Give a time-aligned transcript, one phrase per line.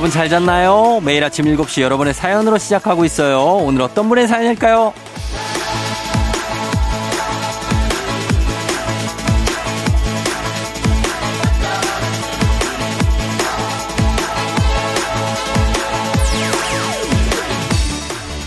[0.00, 0.98] 여러분 잘 잤나요?
[1.04, 3.38] 매일 아침 7시 여러분의 사연으로 시작하고 있어요.
[3.62, 4.94] 오늘 어떤 분의 사연일까요?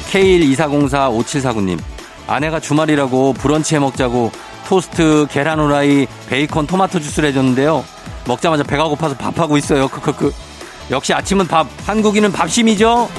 [0.09, 1.80] K124045749님.
[2.25, 4.31] 아내가 주말이라고 브런치 해 먹자고
[4.66, 7.85] 토스트, 계란 후라이, 베이컨, 토마토 주스를 해줬는데요.
[8.27, 9.88] 먹자마자 배가 고파서 밥하고 있어요.
[9.88, 10.33] 크크크.
[10.92, 11.68] 역시 아침은 밥.
[11.86, 13.10] 한국인은 밥심이죠?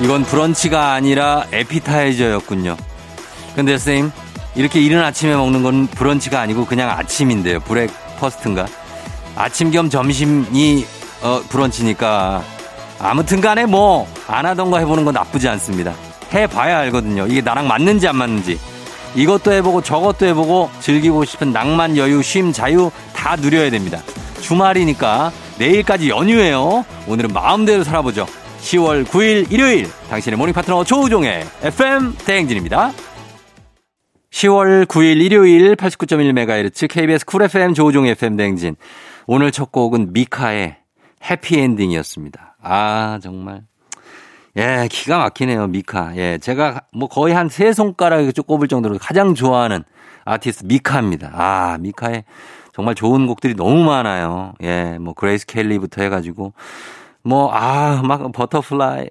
[0.00, 2.76] 이건 브런치가 아니라 에피타이저였군요.
[3.56, 4.12] 근데 선생님,
[4.54, 7.60] 이렇게 이른 아침에 먹는 건 브런치가 아니고 그냥 아침인데요.
[7.60, 8.66] 브렉퍼스트인가?
[9.36, 10.84] 아침 겸 점심이
[11.22, 12.42] 어, 브런치니까
[13.00, 15.94] 아무튼 간에 뭐 안 하던 거 해보는 건 나쁘지 않습니다.
[16.34, 17.26] 해봐야 알거든요.
[17.26, 18.60] 이게 나랑 맞는지 안 맞는지.
[19.14, 24.00] 이것도 해보고 저것도 해보고 즐기고 싶은 낭만, 여유, 쉼, 자유 다 누려야 됩니다.
[24.40, 26.84] 주말이니까 내일까지 연휴예요.
[27.08, 28.26] 오늘은 마음대로 살아보죠.
[28.60, 32.92] 10월 9일 일요일 당신의 morning 파트너 조우종의 FM 대행진입니다.
[34.30, 38.76] 10월 9일 일요일 89.1MHz KBS 쿨 FM 조우종의 FM 대행진.
[39.26, 40.76] 오늘 첫 곡은 미카의
[41.28, 42.56] 해피엔딩이었습니다.
[42.62, 43.67] 아, 정말.
[44.58, 46.16] 예, 기가 막히네요, 미카.
[46.16, 49.84] 예, 제가 뭐 거의 한 세 손가락에 쭉 꼽을 정도로 가장 좋아하는
[50.24, 51.30] 아티스트 미카입니다.
[51.34, 52.24] 아, 미카의
[52.74, 54.54] 정말 좋은 곡들이 너무 많아요.
[54.62, 56.52] 예, 뭐 Grace Kelly부터 해가지고
[57.22, 59.10] 뭐, 아, 막 butterfly.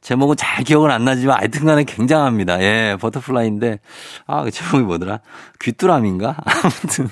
[0.00, 2.60] 제목은 잘 기억은 안 나지만 하여튼 간에 굉장합니다.
[2.62, 3.80] 예, butterfly인데,
[4.26, 5.20] 아, 그 제목이 뭐더라?
[5.60, 6.36] 귀뚜라미인가?
[6.44, 7.08] 아무튼.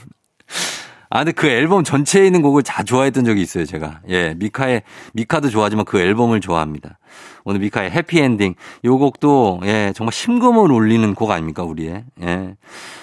[1.11, 4.01] 아, 근데 그 앨범 전체에 있는 곡을 다 좋아했던 적이 있어요, 제가.
[4.09, 4.83] 예, 미카의,
[5.15, 6.99] 미카도 좋아하지만 그 앨범을 좋아합니다.
[7.45, 8.55] 오늘 미카의 해피엔딩.
[8.85, 12.05] 요 곡도, 예, 정말 심금을 울리는 곡 아닙니까, 우리의.
[12.23, 12.57] 예.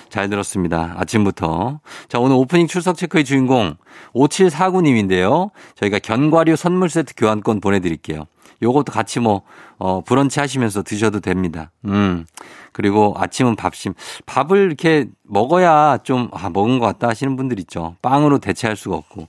[0.09, 0.95] 잘 들었습니다.
[0.97, 1.79] 아침부터.
[2.09, 3.75] 자, 오늘 오프닝 출석 체크의 주인공
[4.13, 5.51] 5749님인데요.
[5.75, 8.25] 저희가 견과류 선물 세트 교환권 보내드릴게요.
[8.61, 9.41] 요것도 같이 뭐,
[9.77, 11.71] 어, 브런치 하시면서 드셔도 됩니다.
[11.85, 12.25] 음.
[12.71, 13.93] 그리고 아침은 밥심.
[14.25, 17.95] 밥을 이렇게 먹어야 좀, 아, 먹은 것 같다 하시는 분들 있죠.
[18.01, 19.27] 빵으로 대체할 수가 없고.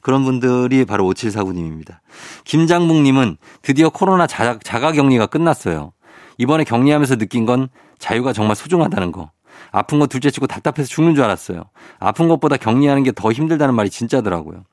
[0.00, 1.98] 그런 분들이 바로 5749님입니다.
[2.44, 5.92] 김장묵님은 드디어 코로나 자가, 자가 격리가 끝났어요.
[6.38, 7.68] 이번에 격리하면서 느낀 건
[7.98, 9.30] 자유가 정말 소중하다는 거.
[9.70, 11.62] 아픈 거 둘째 치고 답답해서 죽는 줄 알았어요.
[11.98, 14.64] 아픈 것보다 격리하는 게 더 힘들다는 말이 진짜더라고요.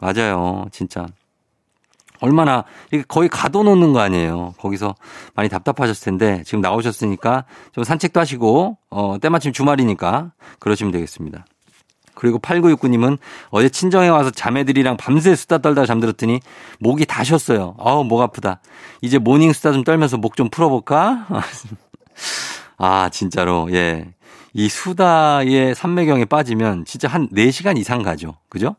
[0.00, 0.66] 맞아요.
[0.72, 1.06] 진짜.
[2.20, 2.64] 얼마나
[3.08, 4.54] 거의 가둬놓는 거 아니에요.
[4.58, 4.94] 거기서
[5.34, 11.44] 많이 답답하셨을 텐데 지금 나오셨으니까 좀 산책도 하시고 어 때마침 주말이니까 그러시면 되겠습니다.
[12.14, 13.18] 그리고 8969님은
[13.50, 16.40] 어제 친정에 와서 자매들이랑 밤새 수다 떨다가 잠들었더니
[16.80, 17.76] 목이 다 쉬었어요.
[17.78, 18.60] 아우 목 아프다.
[19.02, 21.26] 이제 morning 수다 좀 떨면서 목 좀 풀어볼까?
[22.78, 24.08] 아 진짜로 예.
[24.52, 28.36] 이 수다의 삼매경에 빠지면 진짜 한 4시간 이상 가죠.
[28.48, 28.76] 그죠?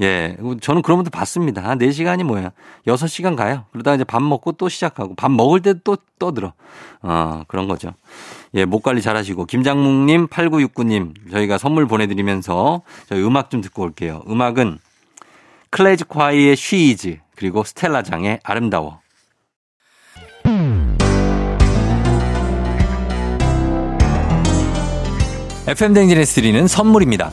[0.00, 0.36] 예.
[0.60, 1.62] 저는 그런 분들 봤습니다.
[1.62, 2.52] 한 4시간이 뭐야.
[2.86, 3.64] 6시간 가요.
[3.72, 6.52] 그러다가 이제 밥 먹고 또 시작하고 밥 먹을 때또 떠들어.
[7.02, 7.92] 어, 그런 거죠.
[8.54, 9.46] 예, 목 관리 잘 하시고.
[9.46, 14.22] 김장묵님, 8969님, 저희가 선물 보내드리면서 저희 음악 좀 듣고 올게요.
[14.28, 14.78] 음악은
[15.70, 19.00] 클래즈 콰이의 쉬이즈, 그리고 스텔라 장의 아름다워.
[25.68, 27.32] FM 대행진에서 드리는 선물입니다.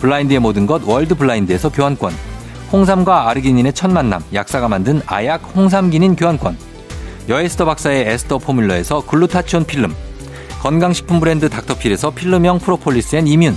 [0.00, 2.12] 블라인드의 모든 것 월드 블라인드에서 교환권,
[2.72, 6.56] 홍삼과 아르기닌의 첫 만남 약사가 만든 아약 홍삼기닌 교환권,
[7.28, 9.94] 여에스터 박사의 에스터 포뮬러에서 글루타치온 필름,
[10.60, 13.54] 건강식품 브랜드 닥터필에서 필름형 프로폴리스 and immune,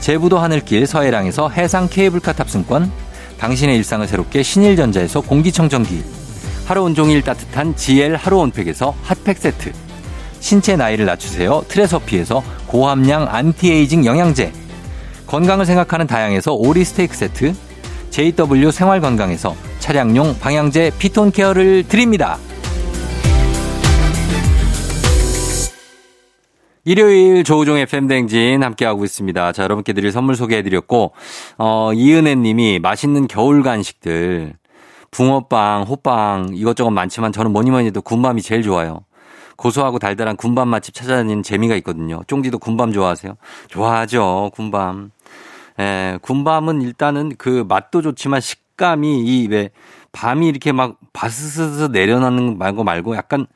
[0.00, 2.90] 제부도 하늘길 서해랑에서 해상 케이블카 탑승권,
[3.38, 6.02] 당신의 일상을 새롭게 신일전자에서 공기청정기,
[6.66, 9.72] 하루 온종일 따뜻한 GL 하루 온팩에서 핫팩 세트,
[10.40, 11.64] 신체 나이를 낮추세요.
[11.68, 14.52] 트레서피에서 고함량 안티에이징 영양제,
[15.30, 17.54] 건강을 생각하는 다양에서 오리 스테이크 세트,
[18.10, 22.36] JW 생활건강에서 차량용 방향제 피톤 케어를 드립니다.
[26.84, 29.52] 일요일 조우종 FM 대행진 함께하고 있습니다.
[29.52, 31.12] 자, 여러분께 드릴 선물 소개해드렸고,
[31.58, 34.54] 어, 이은혜 님이 맛있는 겨울 간식들,
[35.12, 39.04] 붕어빵, 호빵, 이것저것 많지만 저는 뭐니 뭐니 해도 군밤이 제일 좋아요.
[39.54, 42.22] 고소하고 달달한 군밤 맛집 찾아다니는 재미가 있거든요.
[42.26, 43.36] 쫑디도 군밤 좋아하세요?
[43.68, 45.12] 좋아하죠, 군밤.
[45.80, 49.70] 예, 군밤은 일단은 그 맛도 좋지만 식감이 이왜
[50.12, 53.46] 밤이 이렇게 막 바스스스 내려나는 말고 말고 약간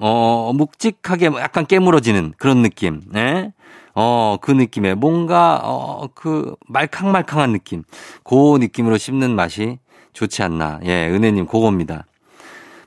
[0.00, 3.02] 어 묵직하게 약간 깨물어지는 그런 느낌.
[3.16, 3.52] 예?
[3.96, 7.84] 어, 그 느낌에 뭔가 어그 말캉말캉한 느낌.
[8.24, 9.78] 그 느낌으로 씹는 맛이
[10.14, 10.80] 좋지 않나.
[10.84, 12.06] 예, 은혜님 그겁니다.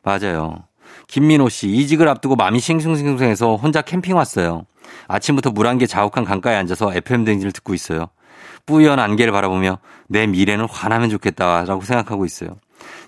[0.03, 0.63] 맞아요.
[1.07, 4.65] 김민호 씨, 이직을 앞두고 마음이 싱숭생숭해서 혼자 캠핑 왔어요.
[5.07, 8.07] 아침부터 물 한 개 자욱한 강가에 앉아서 FM 댕진을 듣고 있어요.
[8.67, 12.57] 뿌연 안개를 바라보며 내 미래는 환하면 좋겠다라고 생각하고 있어요.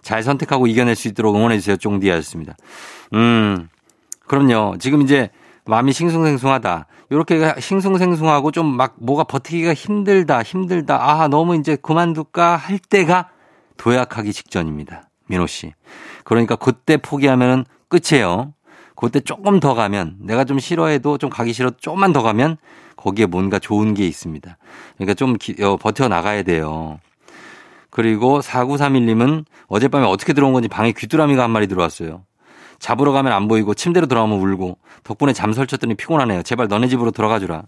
[0.01, 1.77] 잘 선택하고 이겨낼 수 있도록 응원해주세요.
[1.77, 2.55] 쫑디 하셨습니다.
[3.13, 3.69] 음,
[4.27, 4.77] 그럼요.
[4.79, 5.29] 지금 이제
[5.65, 6.87] 마음이 싱숭생숭하다.
[7.11, 10.97] 이렇게 싱숭생숭하고 좀 막 뭐가 버티기가 힘들다, 힘들다.
[11.01, 13.29] 아, 너무 이제 그만둘까 할 때가
[13.77, 15.09] 도약하기 직전입니다.
[15.27, 15.73] 민호 씨.
[16.23, 18.53] 그러니까 그때 포기하면은 끝이에요.
[18.95, 22.57] 그때 조금 더 가면 내가 좀 싫어해도 좀 가기 싫어도 조금만 더 가면
[22.99, 24.57] 거기에 뭔가 좋은 게 있습니다.
[24.97, 26.99] 그러니까 좀 기, 어, 버텨 나가야 돼요.
[27.89, 32.23] 그리고 4931님은 어젯밤에 어떻게 들어온 건지 방에 귀뚜라미가 한 마리 들어왔어요.
[32.77, 36.43] 잡으러 가면 안 보이고 침대로 들어가면 울고 덕분에 잠 설쳤더니 피곤하네요.
[36.43, 37.63] 제발 너네 집으로 들어가 주라.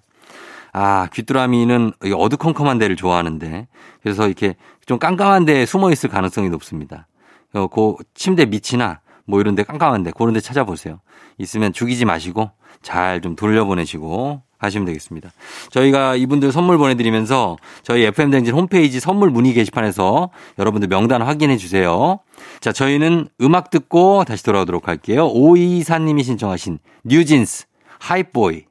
[0.73, 3.67] 아, 귀뚜라미는 어두컴컴한 데를 좋아하는데
[4.03, 4.55] 그래서 이렇게
[4.85, 7.07] 좀 깜깜한 데에 숨어 있을 가능성이 높습니다.
[7.53, 10.99] 어, 그 침대 밑이나 뭐 이런 데 깜깜한 데 그런 데 찾아보세요.
[11.37, 12.51] 있으면 죽이지 마시고
[12.81, 15.31] 잘 좀 돌려보내시고 하시면 되겠습니다.
[15.71, 20.29] 저희가 이분들 선물 보내드리면서 저희 FM댕진 홈페이지 선물 문의 게시판에서
[20.59, 22.19] 여러분들 명단 확인해 주세요.
[22.59, 25.27] 자, 저희는 음악 듣고 다시 돌아오도록 할게요.
[25.27, 27.65] 오이사님이 신청하신 뉴진스
[27.99, 28.70] Hype Boy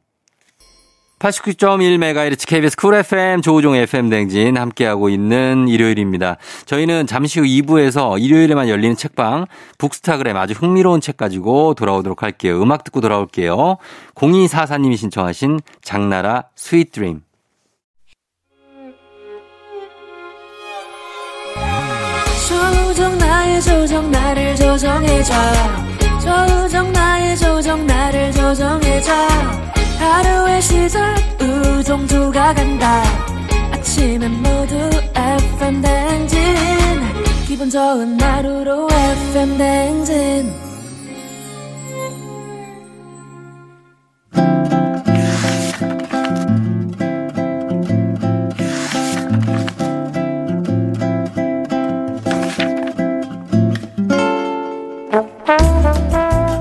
[1.20, 6.38] 89.1MHz KBS 쿨 FM 조우종 FM 대행진 함께하고 있는 일요일입니다.
[6.64, 9.46] 저희는 잠시 후 2부에서 일요일에만 열리는 책방
[9.78, 12.60] 북스타그램 아주 흥미로운 책 가지고 돌아오도록 할게요.
[12.62, 13.76] 음악 듣고 돌아올게요.
[14.14, 17.20] 0244님이 신청하신 장나라 Sweet Dream
[22.48, 25.34] 조정 나의 조정 나를 조정해줘
[26.20, 33.02] 조정 나의 조정 나를 조정해줘 하루의 시절 우정조가 간다.
[33.72, 34.74] 아침엔 모두
[35.14, 36.40] FM 댕진.
[37.46, 40.50] 기분 좋은 하루로 FM 댕진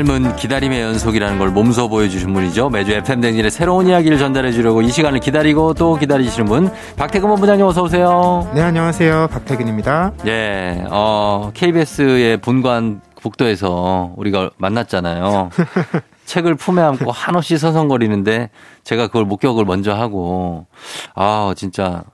[0.00, 2.70] 삶은 기다림의 연속이라는 걸 몸소 보여주신 분이죠.
[2.70, 6.70] 매주 FM댕진의 새로운 이야기를 전달해 주려고 이 시간을 기다리고 또 기다리시는 분.
[6.96, 8.50] 박태근 본부장님 어서 오세요.
[8.54, 9.28] 네, 안녕하세요.
[9.30, 10.12] 박태근입니다.
[10.26, 15.50] 예, 어, KBS의 본관 복도에서 우리가 만났잖아요.
[16.24, 18.48] 책을 품에 안고 한없이 서성거리는데
[18.84, 20.66] 제가 그걸 목격을 먼저 하고,
[21.14, 22.04] 아, 진짜,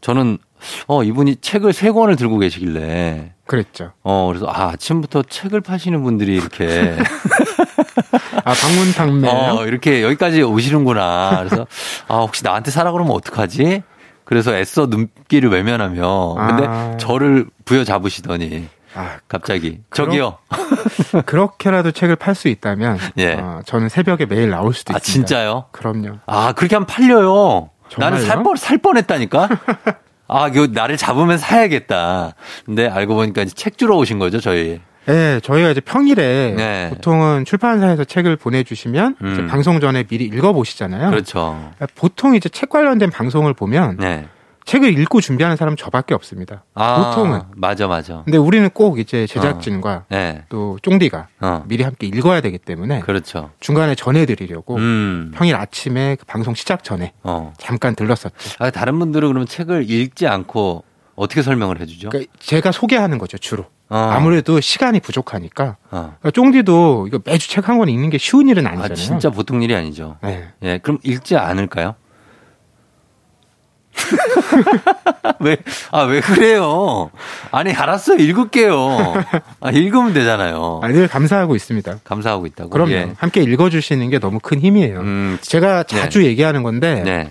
[0.00, 0.38] 저는,
[0.86, 3.92] 어, 이분이 책을 세 권을 들고 계시길래, 그랬죠.
[4.02, 6.96] 어, 그래서, 아, 아침부터 책을 파시는 분들이 이렇게,
[8.44, 9.30] 아, 방문 판매요?
[9.32, 11.44] 어, 이렇게 여기까지 오시는구나.
[11.44, 11.66] 그래서,
[12.08, 13.82] 아, 혹시 나한테 사라 그러면 어떡하지?
[14.24, 16.96] 그래서 애써 눈길을 외면하며, 근데 아.
[16.98, 20.38] 저를 부여잡으시더니, 아, 갑자기, 그럼- 저기요.
[21.26, 23.34] 그렇게라도 책을 팔 수 있다면, 예.
[23.34, 25.26] 어, 저는 새벽에 매일 나올 수도 아, 있습니다.
[25.26, 25.66] 진짜요?
[25.72, 26.18] 그럼요.
[26.26, 27.70] 아, 그렇게 하면 팔려요.
[27.98, 28.26] 나는 정말요?
[28.26, 29.48] 살 뻔, 살 뻔했다니까?
[30.34, 32.34] 아, 이거 나를 잡으면 사야겠다.
[32.66, 34.80] 근데 알고 보니까 이제 책 주러 오신 거죠, 저희.
[35.06, 36.88] 네, 저희가 이제 평일에 네.
[36.90, 39.46] 보통은 출판사에서 책을 보내주시면 음.
[39.48, 41.10] 방송 전에 미리 읽어보시잖아요.
[41.10, 41.70] 그렇죠.
[41.94, 44.26] 보통 이제 책 관련된 방송을 보면 네.
[44.64, 46.64] 책을 읽고 준비하는 사람 저밖에 없습니다.
[46.74, 47.42] 아, 보통은.
[47.54, 48.22] 맞아, 맞아.
[48.24, 50.44] 근데 우리는 꼭 이제 제작진과 네.
[50.48, 51.64] 또 쫑디가 어.
[51.66, 53.50] 미리 함께 읽어야 되기 때문에 그렇죠.
[53.60, 55.32] 중간에 전해드리려고 음.
[55.34, 57.52] 평일 아침에 그 방송 시작 전에 어.
[57.58, 58.56] 잠깐 들렀었죠.
[58.58, 62.08] 아, 다른 분들은 그러면 책을 읽지 않고 어떻게 설명을 해주죠?
[62.08, 63.66] 그러니까 제가 소개하는 거죠 주로.
[63.90, 63.96] 어.
[63.96, 66.16] 아무래도 시간이 부족하니까 어.
[66.18, 68.94] 그러니까 쫑디도 이거 매주 책 한 권 읽는 게 쉬운 일은 아, 아니잖아요.
[68.96, 70.16] 진짜 보통 일이 아니죠.
[70.22, 70.48] 네.
[70.62, 71.94] 예, 그럼 읽지 않을까요?
[75.40, 75.56] 왜,
[75.90, 77.10] 아, 왜 그래요?
[77.50, 78.18] 아니, 알았어요.
[78.18, 79.14] 읽을게요.
[79.60, 80.80] 아, 읽으면 되잖아요.
[80.82, 81.98] 아, 늘 감사하고 있습니다.
[82.04, 82.70] 감사하고 있다고.
[82.70, 82.92] 그럼요.
[82.92, 83.12] 예.
[83.16, 85.00] 함께 읽어주시는 게 너무 큰 힘이에요.
[85.00, 87.30] 음, 제가 자주 얘기하는 건데 네.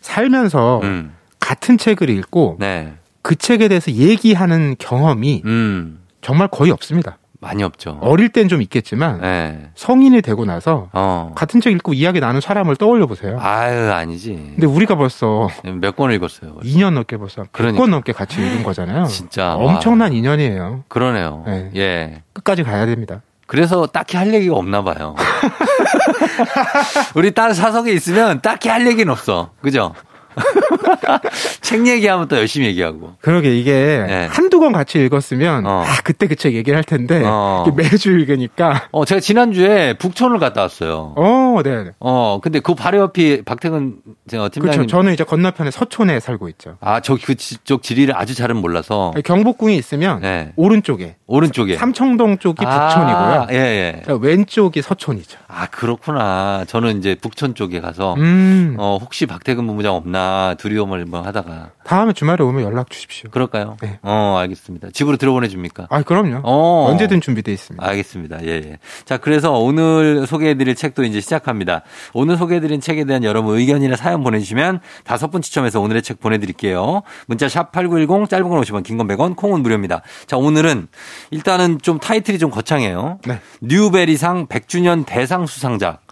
[0.00, 2.94] 살면서 음, 같은 책을 읽고 네.
[3.22, 7.18] 그 책에 대해서 얘기하는 경험이 음, 정말 거의 없습니다.
[7.42, 7.98] 많이 없죠.
[8.00, 9.68] 어릴 땐 좀 있겠지만 네.
[9.74, 11.32] 성인이 되고 나서 어.
[11.34, 13.36] 같은 책 읽고 이야기 나눈 사람을 떠올려 보세요.
[13.40, 14.34] 아유, 아니지.
[14.54, 15.48] 근데 우리가 벌써
[15.80, 16.56] 몇 권을 읽었어요.
[16.62, 17.82] 2년 넘게 벌써 그러니까.
[17.82, 19.06] 100권 넘게 같이 읽은 거잖아요.
[19.06, 19.56] 진짜.
[19.56, 19.74] 와.
[19.74, 20.84] 엄청난 인연이에요.
[20.88, 21.42] 그러네요.
[21.46, 21.70] 네.
[21.76, 22.22] 예.
[22.32, 23.22] 끝까지 가야 됩니다.
[23.46, 25.14] 그래서 딱히 할 얘기가 없나 봐요.
[27.14, 29.50] 우리 딸 사석에 있으면 딱히 할 얘기는 없어.
[29.60, 29.94] 그죠?
[31.60, 33.14] 책 얘기하면 또 열심히 얘기하고.
[33.20, 33.72] 그러게 이게
[34.06, 34.26] 네.
[34.30, 35.82] 한두 권 같이 읽었으면 어.
[35.86, 37.64] 아 그때 그 책 얘기를 할 텐데 어.
[37.76, 41.14] 매주 읽으니까 어, 제가 지난 주에 북촌을 갔다 왔어요.
[41.16, 41.92] 어, 네.
[42.00, 43.96] 어, 근데 그 바로 옆이 박태근
[44.28, 44.60] 제가 그렇죠.
[44.60, 44.88] 팀장님.
[44.88, 46.78] 저는 이제 건너편에 서촌에 살고 있죠.
[46.80, 49.12] 아, 저 그쪽 지리를 아주 잘은 몰라서.
[49.24, 50.52] 경복궁이 있으면 네.
[50.56, 51.76] 오른쪽에 오른쪽에.
[51.76, 53.46] 삼청동 쪽이 아, 북촌이고요.
[53.52, 53.66] 예,
[53.98, 54.02] 예.
[54.04, 55.38] 자, 왼쪽이 서촌이죠.
[55.48, 56.64] 아, 그렇구나.
[56.66, 58.74] 저는 이제 북촌 쪽에 가서 음.
[58.78, 60.21] 어, 혹시 박태근 본부장 없나
[60.58, 63.30] 두려움을 뭐 하다가 다음에 주말에 오면 연락 주십시오.
[63.30, 63.76] 그럴까요?
[63.82, 63.98] 네.
[64.02, 64.88] 어, 알겠습니다.
[64.92, 65.86] 집으로 들어보내 줍니까?
[65.90, 66.40] 아, 그럼요.
[66.44, 66.86] 어.
[66.90, 67.84] 언제든 준비되어 있습니다.
[67.86, 68.44] 알겠습니다.
[68.44, 68.78] 예, 예.
[69.04, 71.82] 자, 그래서 오늘 소개해 드릴 책도 이제 시작합니다.
[72.14, 76.20] 오늘 소개해 드린 책에 대한 여러분 의견이나 사연 보내 주시면 다섯 분 추첨해서 오늘의 책
[76.20, 77.02] 보내 드릴게요.
[77.26, 80.02] 문자 샵 8910 짧은 건 50원, 긴 건 100원, 콩은 무료입니다.
[80.26, 80.88] 자, 오늘은
[81.30, 83.18] 일단은 좀 타이틀이 좀 거창해요.
[83.26, 83.40] 네.
[83.60, 86.02] 뉴베리상 100주년 대상 수상작.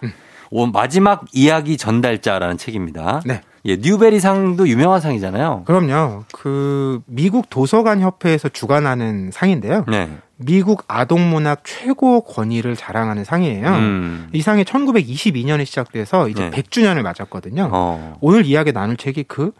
[0.50, 3.20] 오, 마지막 이야기 전달자라는 책입니다.
[3.24, 3.40] 네.
[3.66, 5.64] 예, 뉴베리상도 유명한 상이잖아요.
[5.66, 6.24] 그럼요.
[6.32, 9.84] 그 미국 도서관 협회에서 주관하는 상인데요.
[9.88, 10.08] 네.
[10.36, 13.68] 미국 아동 문학 최고 권위를 자랑하는 상이에요.
[13.68, 14.28] 음.
[14.32, 16.50] 이 상이 1922년에 시작돼서 이제 네.
[16.50, 17.68] 100주년을 맞았거든요.
[17.70, 18.16] 어.
[18.20, 19.52] 오늘 이야기 나눌 책이 그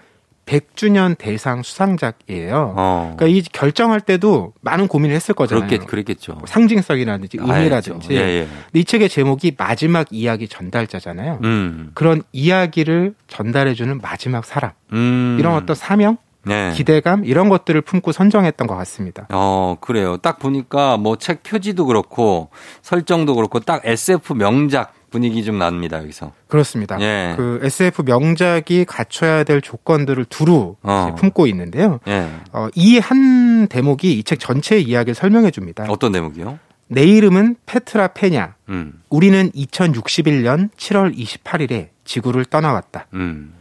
[0.51, 2.75] 100주년 대상 수상작이에요.
[2.77, 3.15] 어.
[3.17, 5.69] 그러니까 이 결정할 때도 많은 고민을 했을 거잖아요.
[5.69, 6.33] 그렇겠, 그랬겠죠.
[6.35, 8.15] 뭐 상징성이라든지 의미라든지.
[8.15, 8.49] 예, 예.
[8.67, 11.39] 근데 이 책의 제목이 마지막 이야기 전달자잖아요.
[11.45, 11.91] 음.
[11.95, 14.73] 그런 이야기를 전달해주는 마지막 사람.
[14.93, 15.37] 음.
[15.39, 16.73] 이런 어떤 사명, 네.
[16.75, 19.27] 기대감 이런 것들을 품고 선정했던 것 같습니다.
[19.31, 20.17] 어, 그래요.
[20.17, 22.49] 딱 보니까 뭐 책 표지도 그렇고
[22.83, 26.33] 설정도 그렇고 딱 SF 명작 분위기 좀 납니다, 여기서.
[26.49, 27.01] 그렇습니다.
[27.01, 27.35] 예.
[27.37, 31.15] 그 SF 명작이 갖춰야 될 조건들을 두루 어.
[31.19, 31.99] 품고 있는데요.
[32.09, 32.29] 예.
[32.53, 35.85] 어, 이 한 대목이 이 책 전체의 이야기를 설명해 줍니다.
[35.89, 36.59] 어떤 대목이요?
[36.89, 38.55] 내 이름은 페트라 페냐.
[38.69, 38.95] 음.
[39.11, 43.07] 우리는 2061년 7월 28일에 지구를 떠나왔다.
[43.15, 43.53] 음.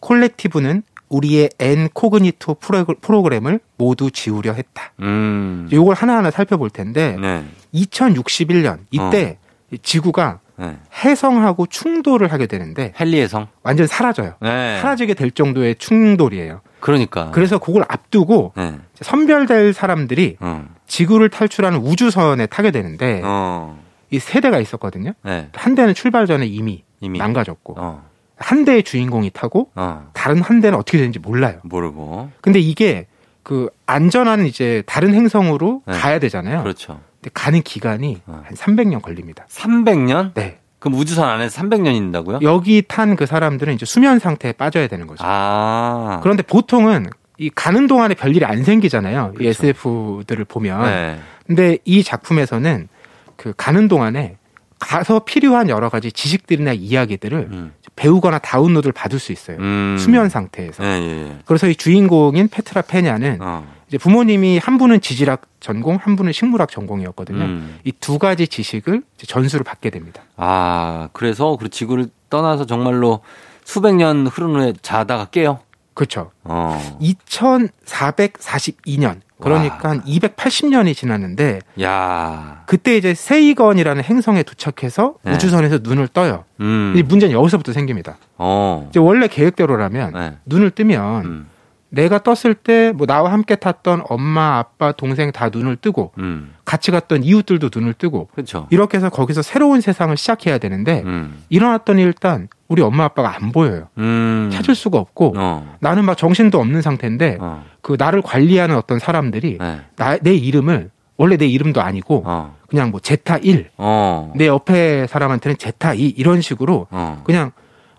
[0.00, 4.92] 콜렉티브는 우리의 엔 코그니토 프로그- 프로그램을 모두 지우려 했다.
[5.00, 5.68] 음.
[5.72, 7.44] 이걸 하나하나 살펴볼 텐데 네.
[7.74, 9.38] 2061년 이때
[9.82, 10.76] 지구가 네.
[11.04, 13.46] 해성하고 충돌을 하게 되는데 헨리의 성.
[13.62, 14.34] 완전 사라져요.
[14.40, 14.78] 네.
[14.80, 16.60] 사라지게 될 정도의 충돌이에요.
[16.80, 17.30] 그러니까.
[17.32, 18.74] 그래서 그걸 앞두고 네.
[18.94, 20.66] 선별될 사람들이 어.
[20.86, 23.78] 지구를 탈출하는 우주선에 타게 되는데 어.
[24.10, 25.12] 이 세 대가 있었거든요.
[25.22, 25.48] 네.
[25.54, 27.18] 한 대는 출발 전에 이미, 이미.
[27.18, 28.02] 망가졌고 어.
[28.36, 30.08] 한 대의 주인공이 타고 어.
[30.14, 31.58] 다른 한 대는 어떻게 되는지 몰라요.
[31.62, 32.30] 모르고.
[32.40, 33.06] 근데 이게
[33.42, 35.92] 그 안전한 이제 다른 행성으로 네.
[35.94, 36.62] 가야 되잖아요.
[36.62, 37.00] 그렇죠.
[37.20, 38.42] 근데 가는 기간이 어.
[38.44, 39.46] 한 300년 걸립니다.
[39.48, 40.34] 300년?
[40.34, 40.58] 네.
[40.78, 42.38] 그럼 우주선 안에서 300년이 있다고요?
[42.42, 45.24] 여기 탄 그 사람들은 이제 수면 상태에 빠져야 되는 거죠.
[45.26, 46.20] 아.
[46.22, 47.06] 그런데 보통은
[47.38, 49.32] 이 가는 동안에 별일이 안 생기잖아요.
[49.34, 49.66] 이 그렇죠.
[49.66, 50.82] SF들을 보면.
[50.84, 51.18] 네.
[51.46, 52.88] 근데 이 작품에서는
[53.36, 54.36] 그 가는 동안에
[54.78, 57.72] 가서 필요한 여러 가지 지식들이나 이야기들을 음.
[57.96, 59.56] 배우거나 다운로드를 받을 수 있어요.
[59.58, 59.96] 음.
[59.98, 60.84] 수면 상태에서.
[60.84, 61.36] 예, 예, 예.
[61.46, 63.66] 그래서 이 주인공인 페트라 페냐는 어.
[63.88, 67.44] 이제 부모님이 한 분은 지질학 전공, 한 분은 식물학 전공이었거든요.
[67.44, 67.78] 음.
[67.84, 70.22] 이두 가지 지식을 전수를 받게 됩니다.
[70.36, 73.20] 아, 그래서 그 지구를 떠나서 정말로
[73.64, 75.60] 수백 년 흐른 후에 자다가 깨요.
[75.94, 76.30] 그렇죠.
[76.44, 76.98] 어.
[77.00, 79.20] 2442년.
[79.40, 82.64] 그러니까 한 280년이 지났는데 야.
[82.66, 85.32] 그때 이제 세이건이라는 행성에 도착해서 네.
[85.32, 86.44] 우주선에서 눈을 떠요.
[86.60, 86.94] 음.
[86.96, 88.16] 이 문제는 여기서부터 생깁니다.
[88.36, 88.86] 어.
[88.90, 90.36] 이제 원래 계획대로라면 네.
[90.46, 91.48] 눈을 뜨면 음.
[91.90, 96.54] 내가 떴을 때 뭐 나와 함께 탔던 엄마, 아빠, 동생 다 눈을 뜨고 음.
[96.64, 98.66] 같이 갔던 이웃들도 눈을 뜨고 그렇죠.
[98.70, 101.42] 이렇게 해서 거기서 새로운 세상을 시작해야 되는데 음.
[101.48, 103.88] 일어났더니 일단 우리 엄마 아빠가 안 보여요.
[103.98, 104.50] 음.
[104.52, 105.76] 찾을 수가 없고 어.
[105.80, 107.64] 나는 막 정신도 없는 상태인데 어.
[107.80, 109.80] 그 나를 관리하는 어떤 사람들이 네.
[109.96, 112.56] 나, 내 이름을 원래 내 이름도 아니고 어.
[112.68, 114.32] 그냥 뭐 제타 1, 어.
[114.36, 117.22] 내 옆에 사람한테는 제타 2 이런 식으로 어.
[117.24, 117.52] 그냥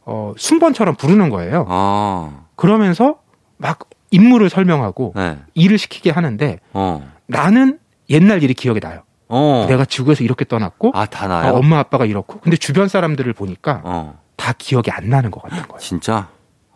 [0.05, 1.65] 어 순번처럼 부르는 거예요.
[1.67, 2.45] 어.
[2.55, 3.17] 그러면서
[3.59, 5.37] 막 임무를 설명하고 네.
[5.53, 7.07] 일을 시키게 하는데 어.
[7.27, 7.77] 나는
[8.09, 9.03] 옛날 일이 기억이 나요.
[9.27, 9.67] 어.
[9.69, 11.53] 내가 지구에서 이렇게 떠났고 아, 다 아, 나요?
[11.53, 14.19] 엄마 아빠가 이렇고 근데 주변 사람들을 보니까 어.
[14.35, 15.79] 다 기억이 안 나는 것 같은 거예요.
[15.79, 16.29] 진짜?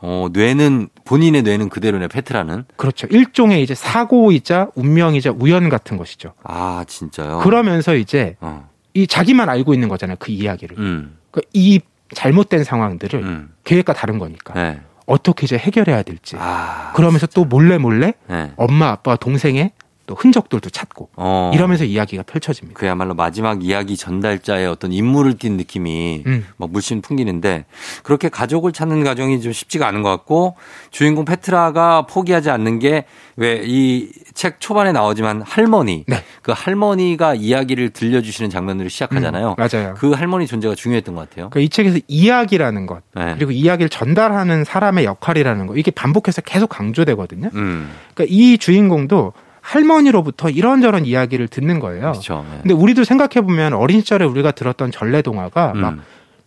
[0.06, 2.66] 어, 뇌는, 본인의 뇌는 그대로네, 페트라는.
[2.75, 3.08] 그렇죠.
[3.10, 6.34] 일종의 이제 사고이자 운명이자 우연 같은 것이죠.
[6.44, 7.40] 아, 진짜요?
[7.40, 8.68] 그러면서 이제 어.
[8.94, 10.18] 이 자기만 알고 있는 거잖아요.
[10.20, 10.78] 그 이야기를.
[10.78, 11.18] 음.
[11.32, 11.80] 그러니까 이
[12.13, 13.54] 잘못된 상황들을 음.
[13.63, 14.82] 계획과 다른 거니까 네.
[15.05, 16.36] 어떻게 이제 해결해야 될지.
[16.39, 16.91] 아.
[16.95, 18.51] 그러면서 또 몰래 몰래 네.
[18.55, 19.72] 엄마 아빠 동생의
[20.05, 21.51] 또 흔적들도 찾고 어.
[21.53, 22.77] 이러면서 이야기가 펼쳐집니다.
[22.77, 26.45] 그야말로 마지막 이야기 전달자의 어떤 인물을 띈 느낌이 음.
[26.57, 27.65] 막 물씬 풍기는데
[28.03, 30.55] 그렇게 가족을 찾는 과정이 좀 쉽지가 않은 것 같고
[30.91, 33.05] 주인공 페트라가 포기하지 않는 게
[33.36, 36.24] 왜 이 책 초반에 나오지만 할머니 네.
[36.41, 39.50] 그 할머니가 이야기를 들려주시는 장면으로 시작하잖아요.
[39.50, 39.93] 음, 맞아요.
[39.95, 41.50] 그 할머니 존재가 중요했던 것 같아요.
[41.50, 43.33] 그러니까 이 책에서 이야기라는 것 네.
[43.36, 47.50] 그리고 이야기를 전달하는 사람의 역할이라는 거 이게 반복해서 계속 강조되거든요.
[47.53, 49.33] 음, 그러니까 이 주인공도
[49.63, 52.12] 할머니로부터 이런저런 이야기를 듣는 거예요.
[52.12, 52.46] 그렇죠.
[52.51, 52.60] 네.
[52.62, 56.01] 근데 우리도 생각해 보면 어린 시절에 우리가 들었던 전래 동화가 막 음,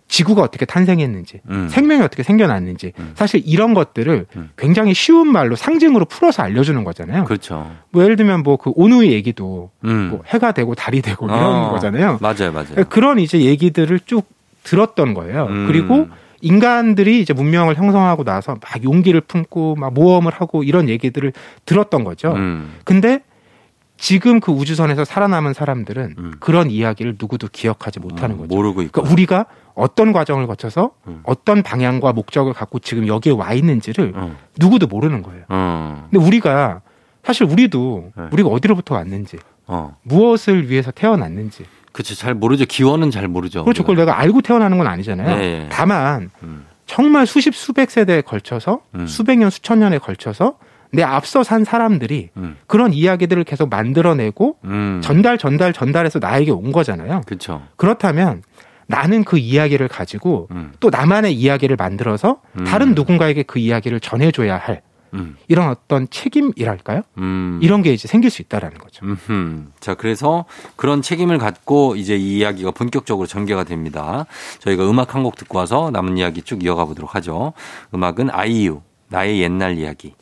[0.06, 1.68] 지구가 어떻게 탄생했는지, 음.
[1.68, 3.12] 생명이 어떻게 생겨났는지, 음.
[3.14, 4.50] 사실 이런 것들을 음.
[4.56, 7.24] 굉장히 쉬운 말로 상징으로 풀어서 알려주는 거잖아요.
[7.24, 7.72] 그렇죠.
[7.90, 10.08] 뭐 예를 들면 뭐 그 오누이 얘기도 음.
[10.10, 12.18] 뭐 해가 되고 달이 되고 이런 어, 거잖아요.
[12.20, 12.84] 맞아요, 맞아요.
[12.90, 14.26] 그런 이제 얘기들을 쭉
[14.62, 15.46] 들었던 거예요.
[15.46, 15.66] 음.
[15.66, 16.08] 그리고
[16.40, 21.32] 인간들이 이제 문명을 형성하고 나서 막 용기를 품고 막 모험을 하고 이런 얘기들을
[21.64, 22.32] 들었던 거죠.
[22.32, 23.22] 음, 근데
[23.98, 26.32] 지금 그 우주선에서 살아남은 사람들은 음.
[26.38, 28.54] 그런 이야기를 누구도 기억하지 못하는 음, 거죠.
[28.54, 28.92] 모르고 있고.
[28.92, 31.20] 그러니까 우리가 어떤 과정을 거쳐서 음.
[31.24, 35.44] 어떤 방향과 목적을 갖고 지금 여기에 와 있는지를 어, 누구도 모르는 거예요.
[35.48, 36.82] 어, 근데 우리가
[37.22, 38.24] 사실 우리도 네.
[38.32, 39.96] 우리가 어디로부터 왔는지 어.
[40.02, 41.64] 무엇을 위해서 태어났는지
[41.96, 42.14] 그렇죠.
[42.14, 42.66] 잘 모르죠.
[42.66, 43.64] 기원은 잘 모르죠.
[43.64, 43.82] 그렇죠.
[43.82, 43.96] 그걸.
[43.96, 45.36] 내가 알고 태어나는 건 아니잖아요.
[45.38, 45.66] 네.
[45.70, 49.06] 다만 음, 정말 수십 수백 세대에 걸쳐서 음.
[49.06, 50.58] 수백 년 수천 년에 걸쳐서
[50.92, 55.00] 내 앞서 산 사람들이 음, 그런 이야기들을 계속 만들어내고 음.
[55.02, 57.22] 전달 전달 전달해서 나에게 온 거잖아요.
[57.24, 57.62] 그렇죠.
[57.76, 58.42] 그렇다면
[58.88, 62.64] 나는 그 이야기를 가지고 음, 또 나만의 이야기를 만들어서 음.
[62.64, 64.82] 다른 누군가에게 그 이야기를 전해줘야 할
[65.14, 67.02] 음, 이런 어떤 책임이랄까요?
[67.18, 67.58] 음.
[67.62, 69.04] 이런 게 이제 생길 수 있다라는 거죠.
[69.04, 69.66] 음흠.
[69.80, 70.44] 자, 그래서
[70.76, 74.26] 그런 책임을 갖고 이제 이 이야기가 본격적으로 전개가 됩니다.
[74.60, 77.52] 저희가 음악 한 곡 듣고 와서 남은 이야기 쭉 이어가 보도록 하죠.
[77.94, 80.14] 음악은 아이유, 나의 옛날 이야기.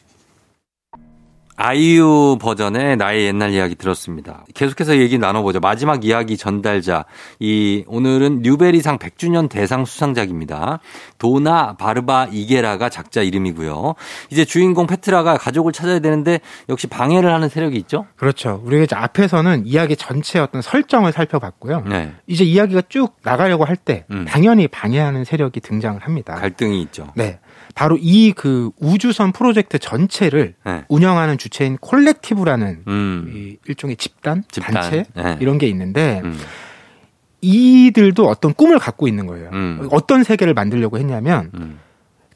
[1.57, 4.45] 아이유 버전의 나의 옛날 이야기 들었습니다.
[4.55, 5.61] 계속해서 얘기 나눠보죠.
[5.61, 7.05] 마지막 이야기 전달자.
[7.39, 10.81] 이, 오늘은 뉴베리상 100주년 대상 수상작입니다.
[11.19, 13.95] 도나 바르바 이게라가 작자 이름이고요.
[14.31, 18.07] 이제 주인공 페트라가 가족을 찾아야 되는데 역시 방해를 하는 세력이 있죠?
[18.17, 18.61] 그렇죠.
[18.65, 21.85] 우리가 이제 앞에서는 이야기 전체 어떤 설정을 살펴봤고요.
[21.89, 22.13] 네.
[22.27, 24.25] 이제 이야기가 쭉 나가려고 할때 음.
[24.27, 26.35] 당연히 방해하는 세력이 등장을 합니다.
[26.35, 27.13] 갈등이 있죠.
[27.15, 27.39] 네.
[27.75, 30.85] 바로 이 그 우주선 프로젝트 전체를 네.
[30.89, 33.33] 운영하는 주체인 콜렉티브라는 음.
[33.35, 34.75] 이 일종의 집단, 집단.
[34.75, 35.37] 단체 네.
[35.41, 36.39] 이런 게 있는데 음.
[37.41, 39.51] 이들도 어떤 꿈을 갖고 있는 거예요.
[39.53, 39.89] 음.
[39.91, 41.79] 어떤 세계를 만들려고 했냐면 음.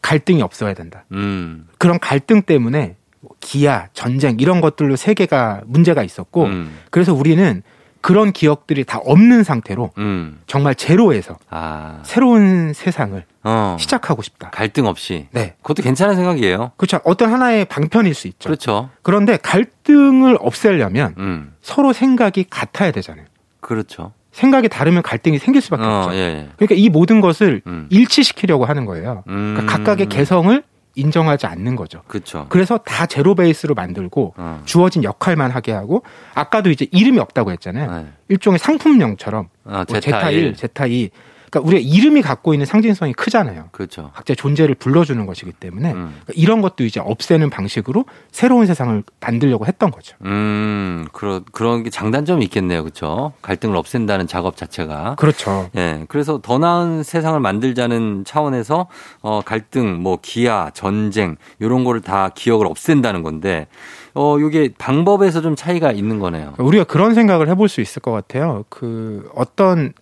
[0.03, 1.05] 갈등이 없어야 된다.
[1.13, 1.67] 음.
[1.79, 6.77] 그런 갈등 때문에 뭐 기아, 전쟁 이런 것들로 세계가 문제가 있었고 음.
[6.91, 7.63] 그래서 우리는
[8.01, 10.41] 그런 기억들이 다 없는 상태로 음.
[10.47, 12.01] 정말 제로에서 아.
[12.05, 13.77] 새로운 세상을 어.
[13.79, 14.51] 시작하고 싶다.
[14.51, 15.29] 갈등 없이.
[15.33, 15.55] 네.
[15.63, 16.73] 그것도 괜찮은 생각이에요.
[16.77, 17.01] 그렇죠.
[17.05, 18.49] 어떤 하나의 방편일 수 있죠.
[18.49, 18.91] 그렇죠.
[19.03, 21.55] 그런데 갈등을 없애려면 음.
[21.61, 23.27] 서로 생각이 같아야 되잖아요.
[23.61, 24.13] 그렇죠.
[24.33, 26.15] 생각이 다르면 갈등이 생길 수밖에 어, 없죠.
[26.15, 26.49] 예, 예.
[26.57, 27.89] 그러니까 이 모든 것을 음.
[27.91, 29.25] 일치시키려고 하는 거예요.
[29.29, 29.55] 음.
[29.55, 30.63] 그러니까 각각의 개성을
[30.95, 32.03] 인정하지 않는 거죠.
[32.07, 32.47] 그렇죠.
[32.49, 34.63] 그래서 다 제로 베이스로 만들고 어.
[34.65, 36.03] 주어진 역할만 하게 하고
[36.35, 37.91] 아까도 이제 이름이 없다고 했잖아요.
[37.91, 38.07] 네.
[38.29, 40.39] 일종의 상품명처럼 어, 뭐 제타 제타 1.
[40.39, 41.11] 1, 제타 2.
[41.51, 43.69] 그러니까 우리가 이름이 갖고 있는 상징성이 크잖아요.
[43.73, 44.11] 그렇죠.
[44.15, 46.15] 각자의 존재를 불러주는 것이기 때문에 음.
[46.25, 50.17] 그러니까 이런 것도 이제 없애는 방식으로 새로운 세상을 만들려고 했던 거죠.
[50.25, 52.83] 음, 그런, 그런 게 장단점이 있겠네요.
[52.83, 53.33] 그렇죠.
[53.43, 55.17] 갈등을 없앤다는 작업 자체가.
[55.17, 55.71] 그렇죠.
[55.77, 56.05] 예.
[56.09, 58.89] 그래서 더 나은 세상을 만들자는 차원에서
[59.23, 63.67] 어 갈등, 뭐 기아, 전쟁 요런 거를 다 기억을 없앤다는 건데
[64.15, 66.55] 어 요게 방법에서 좀 차이가 있는 거네요.
[66.59, 68.65] 우리가 그런 생각을 해볼 수 있을 것 같아요.
[68.69, 69.93] 그 어떤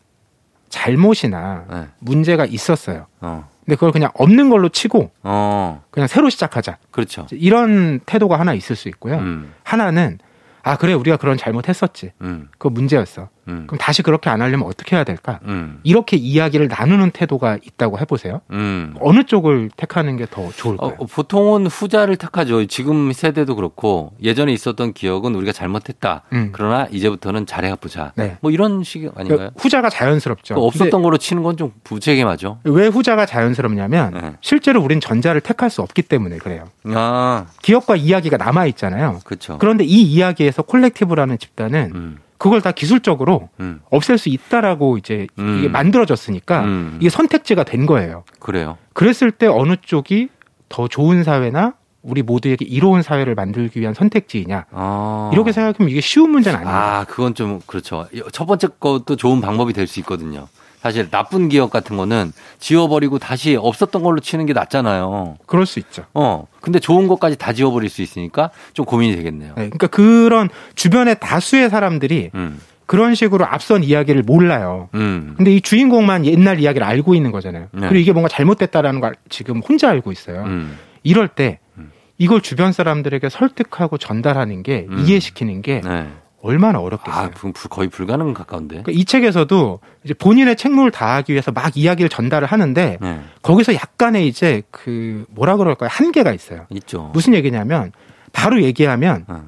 [0.77, 1.87] 잘못이나 네.
[2.01, 3.07] 문제가 있었어요.
[3.21, 3.49] 어.
[3.65, 5.83] 근데 그걸 그냥 없는 걸로 치고 어.
[5.91, 6.77] 그냥 새로 시작하자.
[6.91, 7.27] 그렇죠.
[7.33, 9.17] 이런 태도가 하나 있을 수 있고요.
[9.17, 9.55] 음.
[9.65, 10.19] 하나는
[10.63, 12.13] 아 그래 우리가 그런 잘못했었지.
[12.21, 12.49] 음.
[12.53, 13.29] 그거 문제였어.
[13.49, 13.65] 음.
[13.67, 15.41] 그럼 다시 그렇게 안 하려면 어떻게 해야 될까?
[15.45, 15.81] 음.
[15.83, 18.41] 이렇게 이야기를 나누는 태도가 있다고 해보세요.
[18.51, 18.95] 음.
[19.01, 20.95] 어느 쪽을 택하는 게 더 좋을까요?
[20.99, 22.67] 어, 보통은 후자를 택하죠.
[22.67, 26.23] 지금 세대도 그렇고 예전에 있었던 기억은 우리가 잘못했다.
[26.33, 26.49] 음.
[26.53, 28.13] 그러나 이제부터는 잘해 보자.
[28.17, 28.37] 네.
[28.41, 29.51] 뭐 이런 식 아닌가요?
[29.57, 30.55] 후자가 자연스럽죠.
[30.57, 32.59] 그 없었던 걸로 치는 건 좀 부책임하죠.
[32.65, 34.33] 왜 후자가 자연스럽냐면 네.
[34.41, 36.65] 실제로 우린 전자를 택할 수 없기 때문에 그래요.
[36.95, 39.21] 아, 기억과 이야기가 남아 있잖아요.
[39.25, 39.57] 그렇죠.
[39.59, 42.19] 그런데 이 이야기에서 콜렉티브라는 집단은 음.
[42.39, 43.81] 그걸 다 기술적으로 음.
[43.91, 45.59] 없앨 수 있다라고 이제 음.
[45.59, 46.99] 이게 만들어졌으니까 음.
[47.01, 48.25] 이게 선택지가 된 거예요.
[48.39, 48.77] 그래요.
[48.93, 50.29] 그랬을 때 어느 쪽이
[50.69, 55.31] 더 좋은 사회나 우리 모두에게 이로운 사회를 만들기 위한 선택지이냐 아.
[55.33, 56.99] 이렇게 생각하면 이게 쉬운 문제는 아닙니다.
[57.01, 58.07] 아, 그건 좀 그렇죠.
[58.33, 60.47] 첫 번째 것도 좋은 방법이 될 수 있거든요.
[60.87, 65.37] 사실 나쁜 기억 같은 거는 지워버리고 다시 없었던 걸로 치는 게 낫잖아요.
[65.45, 66.05] 그럴 수 있죠.
[66.15, 66.47] 어.
[66.61, 69.55] 근데 좋은 것까지 다 지워버릴 수 있으니까 좀 고민이 되겠네요.
[69.57, 72.61] 네, 그러니까 그런 주변의 다수의 사람들이 음.
[72.87, 74.89] 그런 식으로 앞선 이야기를 몰라요.
[74.95, 75.35] 음.
[75.37, 77.67] 근데 이 주인공만 옛날 이야기를 알고 있는 거잖아요.
[77.73, 77.81] 네.
[77.89, 80.45] 그리고 이게 뭔가 잘못됐다라는 걸 지금 혼자 알고 있어요.
[80.45, 80.79] 음.
[81.03, 81.91] 이럴 때 음.
[82.17, 85.05] 이걸 주변 사람들에게 설득하고 전달하는 게 음.
[85.05, 86.07] 이해시키는 게 네.
[86.47, 87.25] 얼마나 어렵겠어요.
[87.25, 87.31] 아,
[87.69, 88.83] 거의 불가능 가까운데.
[88.83, 93.21] 그러니까 이 책에서도 이제 본인의 책무를 다하기 위해서 막 이야기를 전달을 하는데 네.
[93.43, 96.67] 거기서 약간의 이제 그 뭐라 그럴까요 한계가 있어요.
[96.71, 97.11] 있죠.
[97.13, 97.93] 무슨 얘기냐면
[98.33, 99.45] 바로 얘기하면 어.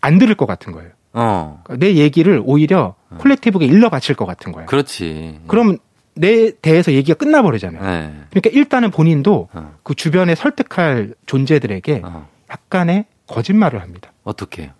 [0.00, 0.90] 안 들을 것 같은 거예요.
[1.12, 1.60] 어.
[1.64, 4.66] 그러니까 내 얘기를 오히려 콜렉티브가 일러 바칠 것 같은 거예요.
[4.66, 5.40] 그렇지.
[5.46, 5.78] 그럼
[6.14, 7.82] 내 대해서 얘기가 끝나버리잖아요.
[7.82, 8.14] 네.
[8.30, 9.74] 그러니까 일단은 본인도 어.
[9.82, 12.28] 그 주변에 설득할 존재들에게 어.
[12.50, 14.12] 약간의 거짓말을 합니다.
[14.24, 14.72] 어떻게?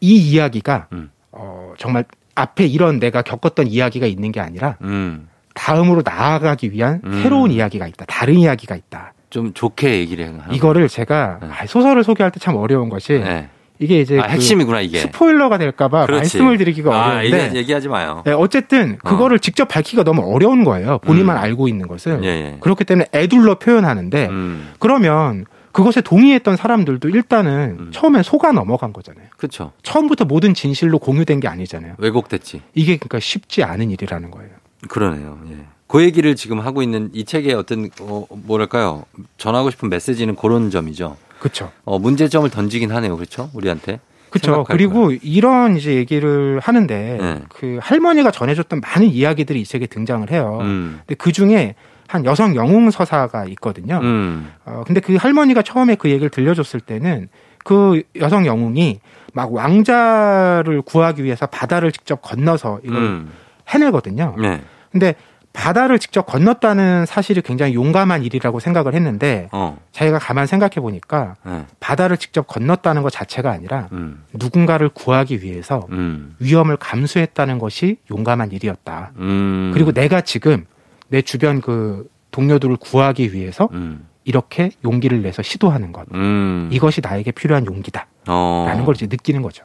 [0.00, 1.10] 이 이야기가 음.
[1.32, 5.28] 어, 정말 앞에 이런 내가 겪었던 이야기가 있는 게 아니라 음.
[5.54, 7.20] 다음으로 나아가기 위한 음.
[7.22, 8.04] 새로운 이야기가 있다.
[8.06, 9.12] 다른 이야기가 있다.
[9.30, 11.48] 좀 좋게 얘기를 하는 이거를 제가 네.
[11.50, 13.48] 아, 소설을 소개할 때 참 어려운 것이 네.
[13.78, 14.98] 이게 이제 아, 그 핵심이구나 이게.
[14.98, 16.06] 스포일러가 될까봐.
[16.08, 18.22] 말씀을 드리기가 아, 어려운데 얘기, 얘기하지 마요.
[18.26, 20.98] 네, 어쨌든 그거를 직접 밝히기가 너무 어려운 거예요.
[20.98, 21.42] 본인만 음.
[21.42, 22.56] 알고 있는 것을 예, 예.
[22.60, 24.72] 그렇기 때문에 애둘러 표현하는데 음.
[24.78, 27.90] 그러면 그것에 동의했던 사람들도 일단은 음.
[27.92, 29.26] 처음엔 속아 넘어간 거잖아요.
[29.36, 29.72] 그렇죠.
[29.82, 31.94] 처음부터 모든 진실로 공유된 게 아니잖아요.
[31.98, 32.62] 왜곡됐지.
[32.74, 34.50] 이게 그러니까 쉽지 않은 일이라는 거예요.
[34.88, 35.38] 그러네요.
[35.50, 35.56] 예.
[35.86, 39.04] 그 얘기를 지금 하고 있는 이 책의 어떤 어, 뭐랄까요
[39.38, 41.16] 전하고 싶은 메시지는 그런 점이죠.
[41.38, 41.72] 그렇죠.
[41.84, 43.16] 어, 문제점을 던지긴 하네요.
[43.16, 43.50] 그렇죠?
[43.54, 44.00] 우리한테.
[44.30, 44.62] 그렇죠.
[44.64, 47.42] 그리고 이런 이제 얘기를 하는데 네.
[47.48, 50.58] 그 할머니가 전해줬던 많은 이야기들이 이 책에 등장을 해요.
[50.60, 51.00] 음.
[51.00, 51.74] 근데 그 중에
[52.10, 54.00] 한 여성 영웅 서사가 있거든요.
[54.02, 54.50] 음.
[54.64, 57.28] 어, 근데 그 할머니가 처음에 그 얘기를 들려줬을 때는
[57.64, 58.98] 그 여성 영웅이
[59.32, 63.30] 막 왕자를 구하기 위해서 바다를 직접 건너서 이걸 음.
[63.68, 64.34] 해내거든요.
[64.40, 64.60] 네.
[64.90, 65.14] 근데
[65.52, 69.78] 바다를 직접 건넜다는 사실이 굉장히 용감한 일이라고 생각을 했는데 어.
[69.92, 71.64] 자기가 가만 생각해 보니까 네.
[71.78, 74.24] 바다를 직접 건넜다는 것 자체가 아니라 음.
[74.32, 76.34] 누군가를 구하기 위해서 음.
[76.40, 79.12] 위험을 감수했다는 것이 용감한 일이었다.
[79.18, 79.70] 음.
[79.72, 80.66] 그리고 내가 지금
[81.10, 84.06] 내 주변 그 동료들을 구하기 위해서 음.
[84.24, 86.06] 이렇게 용기를 내서 시도하는 것.
[86.14, 86.68] 음.
[86.72, 88.06] 이것이 나에게 필요한 용기다.
[88.28, 88.64] 어.
[88.68, 89.64] 라는 걸 이제 느끼는 거죠.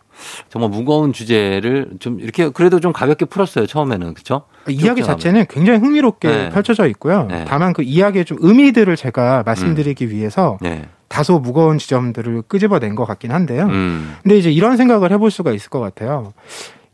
[0.50, 3.68] 정말 무거운 주제를 좀 이렇게 그래도 좀 가볍게 풀었어요.
[3.68, 4.14] 처음에는.
[4.14, 4.44] 그렇죠?
[4.68, 6.50] 이야기 쭉 자체는 굉장히 흥미롭게 네.
[6.50, 7.28] 펼쳐져 있고요.
[7.30, 7.46] 네.
[7.48, 10.88] 다만 그 이야기의 좀 의미들을 제가 말씀드리기 위해서 네.
[11.10, 13.66] 다소 무거운 지점들을 끄집어낸 것 같긴 한데요.
[13.66, 14.16] 음.
[14.24, 16.34] 근데 이제 이런 생각을 해볼 수가 있을 것 같아요.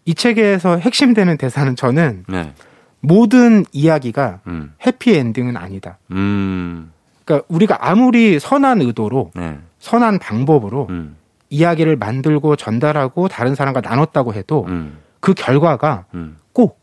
[0.04, 2.54] 이 책에서 핵심되는 대사는 저는 네.
[3.02, 4.74] 모든 이야기가 음.
[4.86, 5.98] 해피엔딩은 아니다.
[6.12, 6.92] 음.
[7.26, 9.60] 그러니까 우리가 아무리 선한 의도로 네.
[9.80, 11.18] 선한 방법으로 음.
[11.50, 14.98] 이야기를 만들고 전달하고 다른 사람과 나눴다고 해도 음.
[15.20, 16.38] 그 결과가 음.
[16.54, 16.80] 꼭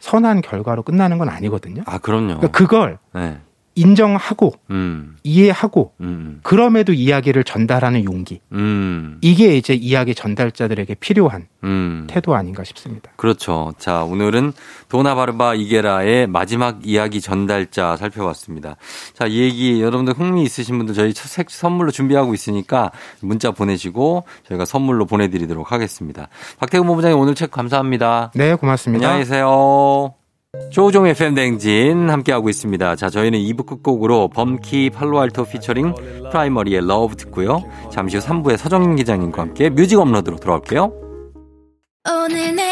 [0.00, 1.82] 선한 결과로 끝나는 건 아니거든요.
[1.86, 2.38] 아, 그럼요.
[2.38, 3.38] 그러니까 그걸 네.
[3.74, 5.16] 인정하고 음.
[5.22, 6.40] 이해하고 음.
[6.42, 8.40] 그럼에도 이야기를 전달하는 용기.
[8.52, 9.18] 음.
[9.22, 12.06] 이게 이제 이야기 전달자들에게 필요한 음.
[12.08, 13.10] 태도 아닌가 싶습니다.
[13.16, 13.72] 그렇죠.
[13.78, 14.52] 자, 오늘은
[14.88, 18.76] 도나바르바 이게라의 마지막 이야기 전달자 살펴봤습니다.
[19.14, 24.64] 자, 이 얘기 여러분들 흥미 있으신 분들 저희 책 선물로 준비하고 있으니까 문자 보내시고 저희가
[24.64, 26.28] 선물로 보내드리도록 하겠습니다.
[26.58, 28.32] 박태근 본부장님 오늘 책 감사합니다.
[28.34, 29.06] 네, 고맙습니다.
[29.06, 30.21] 안녕히 계세요.
[30.70, 32.96] 조우종 FM 대행진 함께하고 있습니다.
[32.96, 35.94] 자, 저희는 2부 끝곡으로 범키 팔로알토 피처링
[36.30, 37.62] 프라이머리의 Love 듣고요.
[37.90, 40.92] 잠시 후 3부에 서정인 기자님과 함께 music upload로 돌아올게요.
[42.06, 42.71] 오늘 내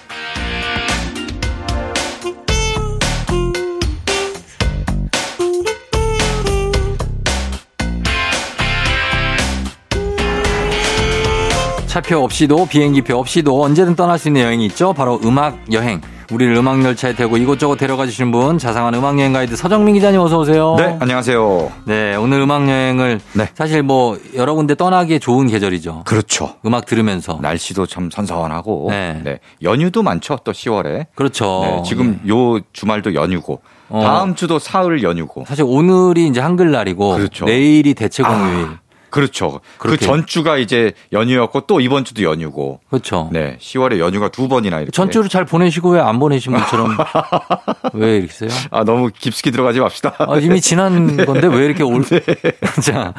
[11.91, 14.93] 차표 없이도 비행기표 없이도 언제든 떠날 수 있는 여행이 있죠.
[14.93, 15.99] 바로 음악 여행.
[16.31, 20.39] 우리를 음악 열차에 태우고 이곳저곳 데려가 주시는 분 자상한 음악 여행 가이드 서정민 기자님 어서
[20.39, 20.75] 오세요.
[20.77, 21.71] 네, 안녕하세요.
[21.83, 23.49] 네, 오늘 음악 여행을 네.
[23.53, 26.03] 사실 뭐 여러 군데 떠나기에 좋은 계절이죠.
[26.05, 26.55] 그렇죠.
[26.65, 27.39] 음악 들으면서.
[27.41, 29.19] 날씨도 참 선선하고 네.
[29.25, 29.39] 네.
[29.61, 30.37] 연휴도 많죠.
[30.45, 31.07] 또 10월에.
[31.13, 31.61] 그렇죠.
[31.65, 34.01] 네, 지금 요 주말도 연휴고 어.
[34.01, 35.43] 다음 주도 사흘 연휴고.
[35.45, 37.43] 사실 오늘이 이제 한글날이고 그렇죠.
[37.43, 38.65] 내일이 대체 공휴일.
[38.65, 38.79] 아,
[39.11, 39.61] 그렇죠.
[39.77, 39.97] 그.
[39.97, 42.79] 전주가 이제 연휴였고 또 이번 주도 연휴고.
[42.89, 43.29] 그렇죠.
[43.31, 44.91] 네, 10월에 연휴가 두 번이나 이렇게.
[44.91, 46.97] 전주를 잘 보내시고 왜 안 보내신 분처럼
[47.93, 48.49] 왜 이렇게 세요?
[48.71, 50.15] 아, 너무 깊숙이 들어가지 맙시다.
[50.17, 52.03] 아, 이미 지난 건데 왜 이렇게 올?
[52.83, 53.13] 자,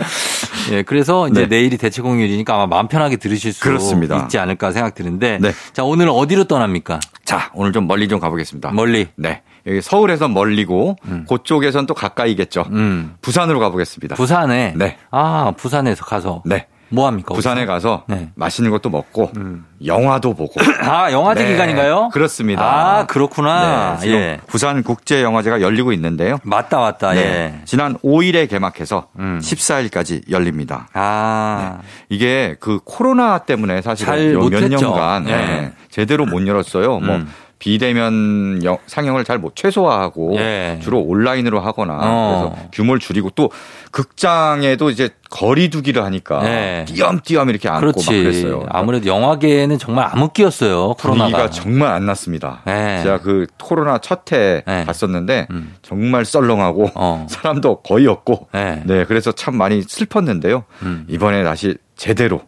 [0.72, 1.46] 예, 그래서 이제 네.
[1.46, 4.22] 내일이 대체 공휴일이니까 아마 마음 편하게 들으실 수 그렇습니다.
[4.22, 5.38] 있지 않을까 생각 드는데.
[5.40, 5.52] 네.
[5.72, 6.98] 자, 오늘 어디로 떠납니까?
[7.24, 8.72] 자, 오늘 좀 멀리 좀 가보겠습니다.
[8.72, 9.06] 멀리.
[9.16, 9.42] 네.
[9.66, 10.96] 여기 서울에선 멀리고
[11.28, 12.64] 그쪽에선 또 가까이겠죠.
[12.70, 13.14] 음.
[13.20, 14.16] 부산으로 가보겠습니다.
[14.16, 14.74] 부산에.
[14.76, 14.98] 네.
[15.10, 16.42] 아, 부산에서 가서.
[16.44, 16.66] 네.
[16.92, 17.34] 뭐 합니까?
[17.34, 18.28] 부산에 가서 네.
[18.34, 19.64] 맛있는 것도 먹고 음.
[19.84, 20.52] 영화도 보고
[20.84, 22.10] 아, 영화제 네, 기간인가요?
[22.12, 22.62] 그렇습니다.
[22.62, 23.96] 아, 그렇구나.
[24.02, 24.40] 네, 예.
[24.46, 26.36] 부산 국제 영화제가 열리고 있는데요.
[26.42, 27.14] 맞다, 맞다.
[27.14, 27.54] 네, 예.
[27.64, 29.40] 지난 5일에 개막해서 음.
[29.42, 30.88] 14일까지 열립니다.
[30.92, 31.78] 아.
[32.10, 34.86] 이게 그 코로나 때문에 잘 사실은 요몇 못했죠.
[34.86, 35.36] 년간 네.
[35.36, 36.98] 네, 제대로 못 열었어요.
[37.00, 37.32] 뭐 음.
[37.62, 40.78] 비대면 영- 상영을 잘 못 최소화하고 예.
[40.82, 42.50] 주로 온라인으로 하거나 어.
[42.54, 43.50] 그래서 규모를 줄이고 또
[43.92, 46.84] 극장에도 이제 거리두기를 하니까 네.
[46.88, 48.06] 띄엄띄엄 이렇게 막 그렇지.
[48.22, 48.66] 그랬어요.
[48.68, 50.94] 아무래도 영화계에는 정말 암흑기였어요.
[50.94, 51.30] 코로나가.
[51.30, 52.62] 분위기가 정말 안 났습니다.
[52.66, 53.00] 네.
[53.04, 54.84] 제가 그 코로나 첫해 네.
[54.84, 55.74] 갔었는데 음.
[55.82, 57.26] 정말 썰렁하고 어.
[57.30, 58.82] 사람도 거의 없고 네.
[58.86, 60.64] 네 그래서 참 많이 슬펐는데요.
[60.82, 61.06] 음.
[61.08, 62.40] 이번에 다시 제대로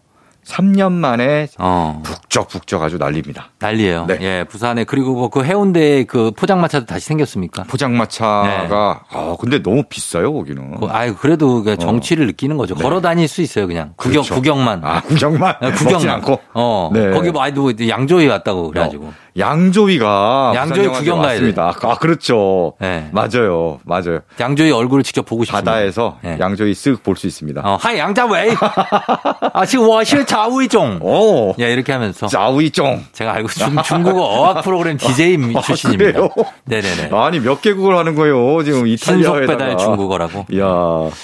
[0.46, 2.00] 3년 만에 어.
[2.04, 3.48] 북적북적 아주 난립니다.
[3.58, 4.06] 난리예요.
[4.06, 4.18] 네.
[4.20, 7.64] 예, 부산에 그리고 뭐 그 해운대 그 포장마차도 다시 생겼습니까?
[7.64, 10.78] 포장마차가 아 근데 너무 비싸요 거기는.
[10.78, 12.74] 그, 아유 그래도 그 정취를 느끼는 거죠.
[12.74, 14.28] 걸어 다닐 수 있어요, 그냥 구경 네.
[14.28, 14.34] 그렇죠.
[14.34, 14.80] 구경만.
[14.84, 16.10] 아 구경만 예, 먹진 구경만.
[16.16, 16.40] 않고.
[16.54, 16.90] 어.
[16.92, 17.10] 네.
[17.10, 19.06] 거기 뭐 아이도 양조위 왔다고 그래가지고.
[19.06, 21.74] 어, 양조위가 양조위 구경 가야 왔습니다.
[21.82, 22.74] 아 그렇죠.
[22.80, 23.08] 네.
[23.12, 24.20] 맞아요, 맞아요.
[24.38, 25.72] 양조위 얼굴을 직접 보고 싶습니다.
[25.72, 26.36] 바다에서 네.
[26.38, 27.60] 양조위 쓱 볼 수 있습니다.
[27.64, 28.54] 어, hi 양자웨이.
[29.52, 30.98] 아 지금 我是 자우이종.
[31.00, 33.04] 오, 예, 이렇게 하면서 자위종.
[33.12, 36.12] 제가 알고 중, 중국어 어학 프로그램 DJ 아, 출신입니다.
[36.12, 36.28] 그래요?
[36.64, 37.10] 네네네.
[37.12, 39.36] 아니 몇 개국을 하는 거예요 지금 이탈리아에다가.
[39.38, 40.46] 신속 배달 중국어라고.
[40.50, 40.66] 이야.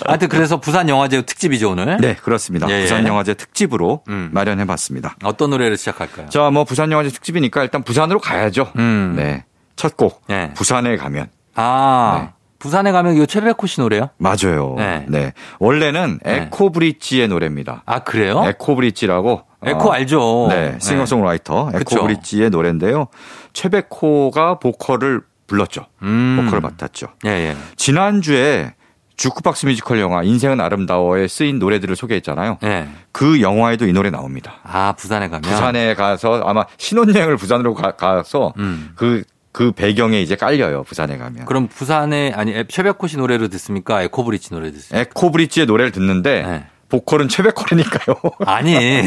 [0.06, 1.96] 하여튼 그래서 부산 영화제 특집이죠 오늘.
[2.00, 2.70] 네 그렇습니다.
[2.70, 2.82] 예, 예.
[2.82, 4.30] 부산 영화제 특집으로 음.
[4.32, 5.16] 마련해 봤습니다.
[5.24, 6.28] 어떤 노래를 시작할까요?
[6.28, 8.70] 자, 뭐 부산 영화제 특집이니까 일단 부산으로 가야죠.
[8.76, 9.14] 음.
[9.16, 9.44] 네.
[9.74, 10.22] 첫 곡.
[10.28, 10.52] 네.
[10.54, 11.28] 부산에 가면.
[11.56, 12.39] 아 네.
[12.60, 14.10] 부산에 가면 이거 최백호 씨 노래요?
[14.18, 14.74] 맞아요.
[14.76, 15.06] 네.
[15.08, 15.32] 네.
[15.58, 16.42] 원래는 네.
[16.42, 17.82] 에코 브릿지의 노래입니다.
[17.86, 18.44] 아 그래요?
[18.46, 19.42] 에코 브릿지라고.
[19.64, 20.46] 에코 어, 알죠.
[20.50, 20.76] 네.
[20.80, 21.96] 싱어송라이터 그쵸.
[21.96, 23.08] 에코브릿지의 노래인데요.
[23.52, 25.86] 최백호가 보컬을 불렀죠.
[26.02, 26.38] 음.
[26.40, 27.08] 보컬을 맡았죠.
[27.26, 27.56] 예, 예.
[27.76, 28.74] 지난주에
[29.16, 32.58] 주크박스 뮤지컬 영화 인생은 아름다워에 쓰인 노래들을 소개했잖아요.
[32.62, 32.88] 예.
[33.12, 34.54] 그 영화에도 이 노래 나옵니다.
[34.62, 35.42] 아 부산에 가면.
[35.42, 38.92] 부산에 가서 아마 신혼여행을 부산으로 가, 서 음.
[38.94, 40.84] 그, 그 배경에 이제 깔려요.
[40.84, 41.44] 부산에 가면.
[41.44, 44.02] 그럼 부산에 아니 최백호 씨 노래로 듣습니까?
[44.02, 45.00] 에코브리지 노래 듣습니까?
[45.00, 46.64] 에코브릿지의 노래를 듣는데 네.
[46.90, 48.16] 보컬은 최백호라니까요.
[48.46, 48.74] 아니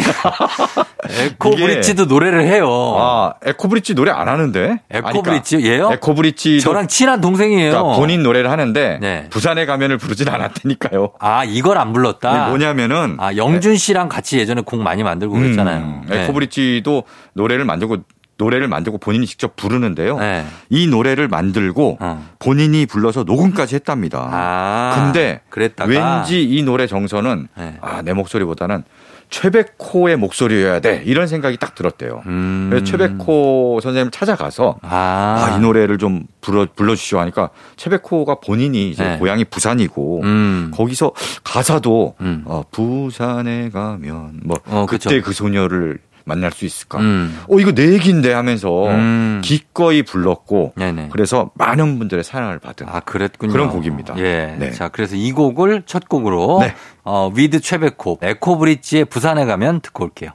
[1.09, 2.67] 에코브리지도 노래를 해요.
[2.97, 4.79] 아, 에코브릿지 노래 안 하는데?
[4.89, 5.89] 에코브릿지 얘요?
[5.89, 7.71] 그러니까 에코브릿지 저랑 친한 동생이에요.
[7.71, 9.27] 그러니까 본인 노래를 하는데 네.
[9.29, 11.13] 부산에 가면을 부르진 않았다니까요.
[11.19, 12.47] 아 이걸 안 불렀다.
[12.49, 15.77] 뭐냐면은 아 영준 씨랑 같이 예전에 곡 많이 만들고 그랬잖아요.
[15.79, 16.23] 음, 네.
[16.23, 17.03] 에코브릿지도
[17.33, 17.97] 노래를 만들고
[18.37, 20.17] 노래를 만들고 본인이 직접 부르는데요.
[20.17, 20.45] 네.
[20.69, 22.29] 이 노래를 만들고 어.
[22.39, 24.27] 본인이 불러서 녹음까지 했답니다.
[24.31, 27.77] 아 근데 그랬다가 왠지 이 노래 정서는 네.
[27.81, 28.83] 아, 내 목소리보다는
[29.29, 32.21] 최백호의 목소리여야 돼 이런 생각이 딱 들었대요.
[32.27, 32.67] 음.
[32.69, 39.03] 그래서 최백호 선생님을 찾아가서 아, 아, 이 노래를 좀 불러 불러주시오 하니까 최백호가 본인이 이제
[39.03, 39.17] 네.
[39.17, 40.71] 고향이 부산이고 음.
[40.73, 42.43] 거기서 가사도 음.
[42.45, 45.25] 어, 부산에 가면 뭐 어, 그때 그쵸.
[45.25, 46.99] 그 소녀를 만날 수 있을까?
[46.99, 47.39] 음.
[47.49, 49.41] 어 이거 내 얘기인데 하면서 음.
[49.43, 51.09] 기꺼이 불렀고 네네.
[51.11, 53.51] 그래서 많은 분들의 사랑을 받은 아, 그랬군요.
[53.51, 54.15] 그런 곡입니다.
[54.17, 54.55] 예.
[54.59, 54.71] 네.
[54.71, 56.73] 자, 그래서 이 곡을 첫 곡으로 네.
[57.03, 60.31] 어, with 최백호 에코브릿지의 부산에 가면 듣고 올게요.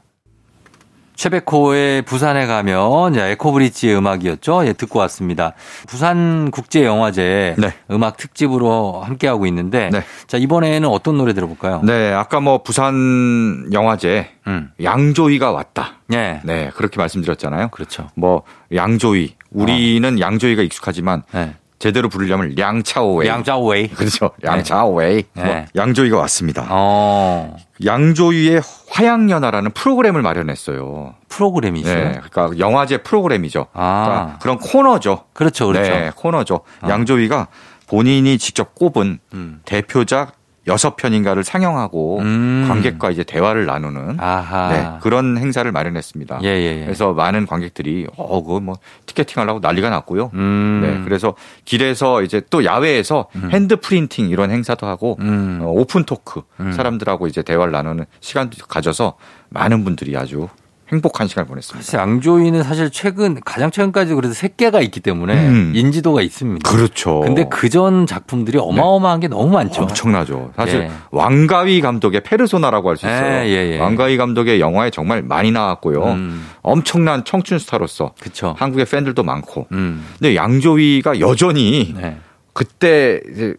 [1.18, 4.64] 최백호의 부산에 가면 이제 에코브릿지의 음악이었죠.
[4.66, 5.52] 예, 듣고 왔습니다.
[5.88, 7.74] 부산 국제 영화제 네.
[7.90, 10.04] 음악 특집으로 함께 하고 있는데 네.
[10.28, 11.80] 자, 이번에는 어떤 노래 들어볼까요?
[11.82, 14.70] 네, 아까 뭐 부산 영화제 음.
[14.80, 15.96] 양조위가 왔다.
[16.12, 16.40] 예.
[16.44, 17.68] 네, 그렇게 말씀드렸잖아요.
[17.68, 18.08] 그렇죠.
[18.14, 21.54] 뭐 양조위 우리는 양조위가 익숙하지만 네.
[21.78, 23.28] 제대로 부르려면 량차오웨이.
[23.28, 23.88] 양자오웨이.
[23.88, 24.30] 그렇죠.
[24.42, 25.24] 양차오웨이.
[25.34, 25.44] 네.
[25.44, 26.66] 뭐 양조위가 왔습니다.
[26.68, 27.56] 어.
[27.84, 31.14] 양조위의 화양연화라는 프로그램을 마련했어요.
[31.28, 31.94] 프로그램이죠.
[31.94, 33.66] 네, 그러니까 영화제 프로그램이죠.
[33.72, 34.04] 아.
[34.04, 35.24] 그러니까 그런 코너죠.
[35.32, 35.68] 그렇죠.
[35.68, 35.90] 그렇죠.
[35.90, 36.60] 네, 코너죠.
[36.80, 36.88] 아.
[36.88, 37.46] 양조위가
[37.86, 39.60] 본인이 직접 꼽은 음.
[39.64, 40.32] 대표작
[40.68, 42.66] 여섯 편인가를 상영하고 음.
[42.68, 44.18] 관객과 이제 대화를 나누는.
[44.70, 46.40] 네, 그런 행사를 마련했습니다.
[46.44, 46.84] 예, 예, 예.
[46.84, 48.76] 그래서 많은 관객들이 어, 그거 뭐
[49.06, 50.30] 티켓팅 하려고 난리가 났고요.
[50.34, 50.80] 음.
[50.82, 55.60] 네, 그래서 길에서 이제 또 야외에서 hand printing 이런 행사도 하고 음.
[55.62, 56.72] 어, open talk 음.
[56.72, 59.14] 사람들하고 이제 대화를 나누는 시간도 가져서
[59.48, 60.48] 많은 분들이 아주
[60.90, 61.84] 행복한 시간을 보냈습니다.
[61.84, 65.72] 사실 양조위는 사실 최근 가장 최근까지 그래도 세 개가 있기 때문에 음.
[65.74, 66.68] 인지도가 있습니다.
[66.68, 67.20] 그렇죠.
[67.20, 69.82] 근데 그전 작품들이 어마어마한 게 너무 많죠.
[69.82, 70.52] 엄청나죠.
[70.56, 70.90] 사실 예.
[71.10, 73.44] 왕가위 감독의 페르소나라고 할 수 있어요.
[73.44, 73.78] 예, 예, 예.
[73.78, 76.04] 왕가위 감독의 영화에 정말 많이 나왔고요.
[76.04, 76.46] 음.
[76.62, 78.54] 엄청난 청춘 스타로서 그쵸.
[78.58, 79.66] 한국의 팬들도 많고.
[79.72, 80.04] 음.
[80.18, 82.16] 근데 양조위가 여전히 네.
[82.54, 83.54] 그때 이제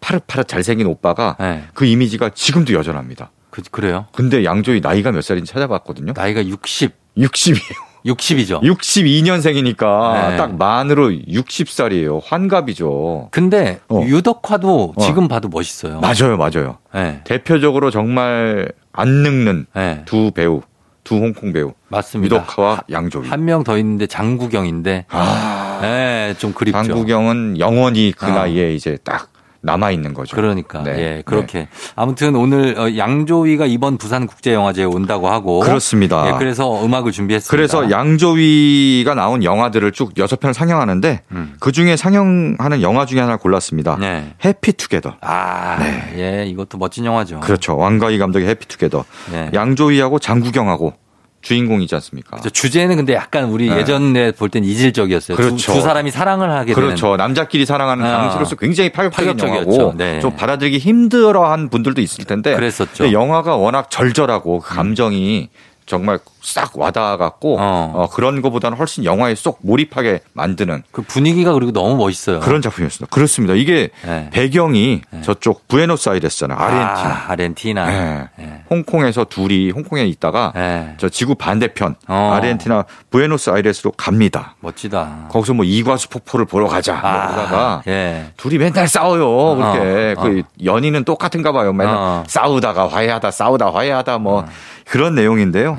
[0.00, 1.64] 파릇파릇 잘생긴 오빠가 네.
[1.74, 3.30] 그 이미지가 지금도 여전합니다.
[3.62, 4.06] 그, 그래요.
[4.12, 6.12] 근데 양조위 나이가 몇 살인지 찾아봤거든요.
[6.14, 7.88] 나이가 60, 60이에요.
[8.06, 8.62] 60이죠.
[8.62, 10.36] 62년생이니까 네.
[10.36, 12.20] 딱 만으로 60살이에요.
[12.24, 13.28] 환갑이죠.
[13.30, 14.00] 근데 어.
[14.04, 15.00] 유덕화도 어.
[15.04, 16.00] 지금 봐도 멋있어요.
[16.00, 16.78] 맞아요, 맞아요.
[16.94, 17.20] 네.
[17.24, 20.02] 대표적으로 정말 안 늙는 네.
[20.06, 20.62] 두 배우,
[21.04, 21.72] 두 홍콩 배우.
[21.88, 22.36] 맞습니다.
[22.36, 23.28] 유덕화와 양조위.
[23.28, 26.82] 한 명 더 있는데 장구경인데, 아, 네, 좀 그립죠.
[26.82, 28.30] 장국영은 영원히 그 아.
[28.30, 29.28] 나이에 이제 딱
[29.60, 30.36] 남아 있는 거죠.
[30.36, 30.98] 그러니까 네.
[30.98, 36.28] 예 그렇게 아무튼 오늘 어, 양조위가 이번 부산 국제 영화제에 온다고 하고 그렇습니다.
[36.28, 37.50] 예, 그래서 음악을 준비했습니다.
[37.50, 41.54] 그래서 양조위가 나온 영화들을 쭉 여섯 편을 상영하는데 음.
[41.58, 43.96] 그 중에 상영하는 영화 중에 하나 를 골랐습니다.
[43.98, 44.34] 네.
[44.44, 45.16] 해피투게더.
[45.20, 45.78] 아,
[46.16, 47.40] 예, 이것도 멋진 영화죠.
[47.40, 47.76] 그렇죠.
[47.76, 49.04] 왕가희 감독의 해피투게더.
[49.32, 49.50] 네.
[49.54, 50.94] 양조위하고 장국영하고
[51.40, 52.38] 주인공이지 않습니까?
[52.42, 53.78] 저 주제는 근데 약간 우리 네.
[53.78, 55.36] 예전에 볼 땐 이질적이었어요.
[55.36, 55.72] 두- 그렇죠.
[55.72, 57.16] 두, 사람이 사랑을 하게 그렇죠.
[57.16, 58.22] 남자끼리 사랑하는 아.
[58.22, 59.72] 당시로서 굉장히 파격적인 파격적이었죠.
[59.80, 60.20] 영화고 네.
[60.20, 63.12] 좀 받아들이기 힘들어한 분들도 있을 텐데 그랬었죠.
[63.12, 65.48] 영화가 워낙 절절하고 그 감정이
[65.86, 67.92] 정말 싹 와닿아갖고 어.
[67.94, 72.40] 어, 그런 것보다는 훨씬 영화에 쏙 몰입하게 만드는 그 분위기가 그리고 너무 멋있어요.
[72.40, 73.12] 그런 작품이었습니다.
[73.12, 73.54] 그렇습니다.
[73.54, 74.28] 이게 네.
[74.32, 76.58] 배경이 저쪽 부에노스아이레스잖아요.
[76.58, 77.08] 아르헨티나.
[77.10, 77.86] 아, 아르헨티나.
[77.86, 78.28] 네.
[78.40, 78.62] 예.
[78.70, 80.94] 홍콩에서 둘이 홍콩에 있다가 예.
[80.98, 82.32] 저 지구 반대편 어.
[82.34, 84.54] 아르헨티나 부에노스아이레스로 갑니다.
[84.60, 85.28] 멋지다.
[85.30, 86.92] 거기서 뭐 이과수 폭포를 보러 가자.
[86.94, 88.32] 뭐 그러다가 예.
[88.36, 89.56] 둘이 맨날 싸워요.
[89.56, 91.72] 그렇게 어, 그 연인은 똑같은가 봐요.
[91.72, 92.24] 맨날 어.
[92.26, 94.46] 싸우다가 화해하다 싸우다 화해하다 뭐
[94.84, 95.76] 그런 내용인데요.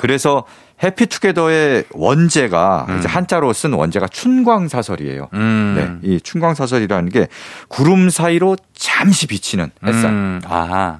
[0.00, 0.02] 예.
[0.02, 0.44] 그래서
[0.82, 5.28] 해피투게더의 원제가 이제 한자로 쓴 원제가 춘광사설이에요.
[5.34, 6.00] 음.
[6.02, 7.28] 네, 이 춘광사설이라는 게
[7.68, 10.10] 구름 사이로 잠시 비치는 햇살.
[10.10, 10.40] 음.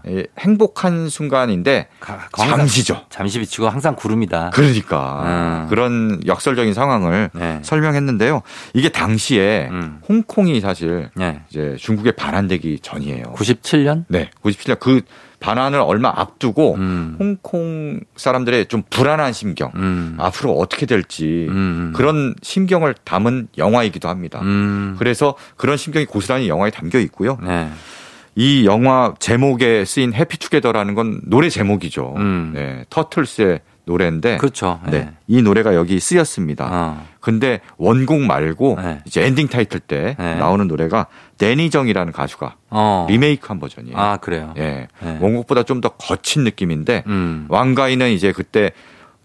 [0.08, 3.06] 예, 행복한 순간인데 가- 잠시죠.
[3.08, 4.50] 잠시 비치고 항상 구름이다.
[4.52, 5.66] 그러니까 음.
[5.70, 7.60] 그런 역설적인 상황을 네.
[7.62, 8.42] 설명했는데요.
[8.74, 10.00] 이게 당시에 음.
[10.08, 11.40] 홍콩이 사실 예.
[11.48, 13.32] 이제 중국에 반환되기 전이에요.
[13.34, 14.04] 97년?
[14.08, 15.00] 네, 97년 그
[15.40, 17.16] 반환을 얼마 앞두고 음.
[17.18, 20.16] 홍콩 사람들의 좀 불안한 심경, 음.
[20.18, 21.92] 앞으로 어떻게 될지 음.
[21.96, 24.40] 그런 심경을 담은 영화이기도 합니다.
[24.42, 24.96] 음.
[24.98, 27.38] 그래서 그런 심경이 고스란히 영화에 담겨 있고요.
[27.42, 27.70] 네.
[28.36, 32.14] 이 영화 제목에 쓰인 Happy Together라는 건 노래 제목이죠.
[32.16, 32.52] 음.
[32.54, 34.80] 네, 터틀스의 노래인데 그렇죠.
[34.86, 35.12] 네, 예.
[35.26, 36.68] 이 노래가 여기 쓰였습니다.
[36.70, 37.06] 어.
[37.20, 39.00] 근데 원곡 말고 네.
[39.04, 40.34] 이제 엔딩 타이틀 때 네.
[40.36, 41.06] 나오는 노래가
[41.38, 43.06] 데니정이라는 가수가 어.
[43.10, 43.96] 리메이크한 버전이에요.
[43.98, 44.54] 아, 그래요.
[44.56, 44.88] 예.
[45.00, 45.18] 네.
[45.20, 47.46] 원곡보다 좀 더 거친 느낌인데 음.
[47.48, 48.72] 왕가이는 이제 그때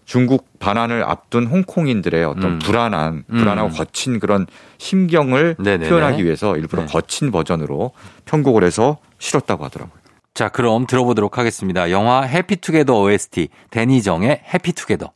[0.06, 2.58] 중국 반환을 앞둔 홍콩인들의 어떤 음.
[2.60, 3.38] 불안한 음.
[3.38, 4.46] 불안하고 거친 그런
[4.78, 5.88] 심경을 네네네.
[5.90, 6.88] 표현하기 위해서 일부러 네.
[6.92, 7.90] 거친 버전으로
[8.24, 10.05] 편곡을 해서 실었다고 하더라고요.
[10.36, 11.90] 자, 그럼 들어보도록 하겠습니다.
[11.90, 15.10] 영화 해피투게더 OST 데니정의 해피투게더.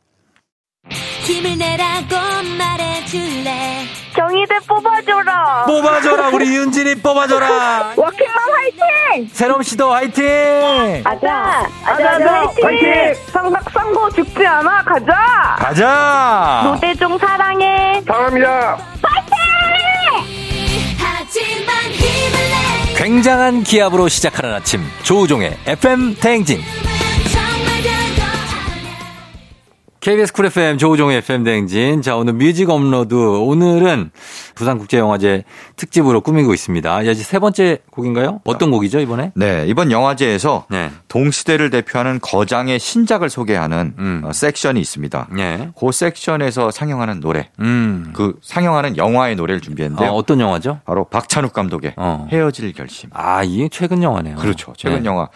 [0.89, 2.15] 힘을 내라고
[2.57, 3.83] 말해줄래
[4.15, 5.65] 정의대 뽑아줘라.
[5.67, 7.93] 뽑아줘라 우리 윤진이 뽑아줘라.
[8.01, 9.27] 워킹맘 화이팅!
[9.31, 11.03] 세롬 씨도 화이팅.
[11.05, 13.13] 아자, 아자, 아자, 화이팅!
[13.27, 15.55] 상박상고 죽지 않아, 가자!
[15.59, 16.61] 가자.
[16.65, 18.01] 노대중 사랑해.
[18.07, 18.77] 사랑합니다.
[19.03, 19.30] 하지만
[23.01, 26.61] 굉장한 기압으로 시작하는 아침 조우종의 FM 대행진.
[30.01, 32.01] KBS 쿨 FM 조우종의 FM 대행진.
[32.01, 33.13] 자, 오늘 뮤직 업로드.
[33.13, 34.09] 오늘은
[34.55, 35.43] 부산국제영화제
[35.75, 37.03] 특집으로 꾸미고 있습니다.
[37.03, 38.41] 이제 세 번째 곡인가요?
[38.43, 39.31] 어떤 곡이죠, 이번에?
[39.35, 40.89] 네, 이번 영화제에서 네.
[41.07, 44.21] 동시대를 대표하는 거장의 신작을 소개하는 음.
[44.25, 45.27] 어, 섹션이 있습니다.
[45.33, 45.69] 네.
[45.79, 48.11] 그 섹션에서 상영하는 노래, 음.
[48.15, 50.09] 그 상영하는 영화의 노래를 어, 준비했는데요.
[50.09, 50.79] 어떤 영화죠?
[50.83, 52.27] 바로 박찬욱 감독의 어.
[52.31, 53.11] 헤어질 결심.
[53.13, 54.37] 아, 이게 최근 영화네요.
[54.37, 54.73] 그렇죠.
[54.75, 55.05] 최근 네.
[55.05, 55.29] 영화.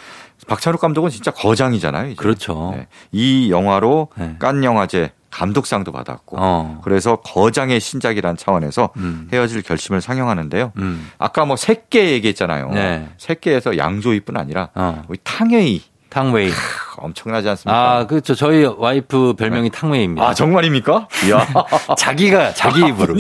[0.48, 2.08] 박찬욱 감독은 진짜 거장이잖아요.
[2.08, 2.16] 이제.
[2.16, 2.74] 그렇죠.
[2.76, 2.88] 네.
[3.12, 4.36] 이 영화로 네.
[4.40, 6.82] 깐 영화제 감독상도 받았고 어.
[6.84, 9.28] 그래서 거장의 신작이란 차원에서 음.
[9.34, 10.72] 헤어질 결심을 상영하는데요.
[10.78, 11.12] 음.
[11.18, 12.70] 아까 뭐 새끼 얘기했잖아요.
[12.72, 13.10] 네.
[13.18, 15.04] 새끼에서 양조위뿐 아니라 어.
[15.10, 16.52] 우리 탕웨이 탕웨이.
[16.98, 17.98] 엄청나지 않습니까?
[17.98, 18.36] 아, 그렇죠.
[18.36, 20.28] 저희 와이프 별명이 탕웨이입니다.
[20.28, 21.08] 아, 정말입니까?
[21.28, 21.46] 이야.
[21.98, 23.16] 자기가 자기 입으로.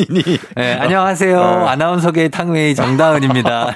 [0.55, 1.39] 네, 안녕하세요.
[1.39, 1.67] 어.
[1.67, 3.75] 아나운서계의 탕웨이 정다은입니다.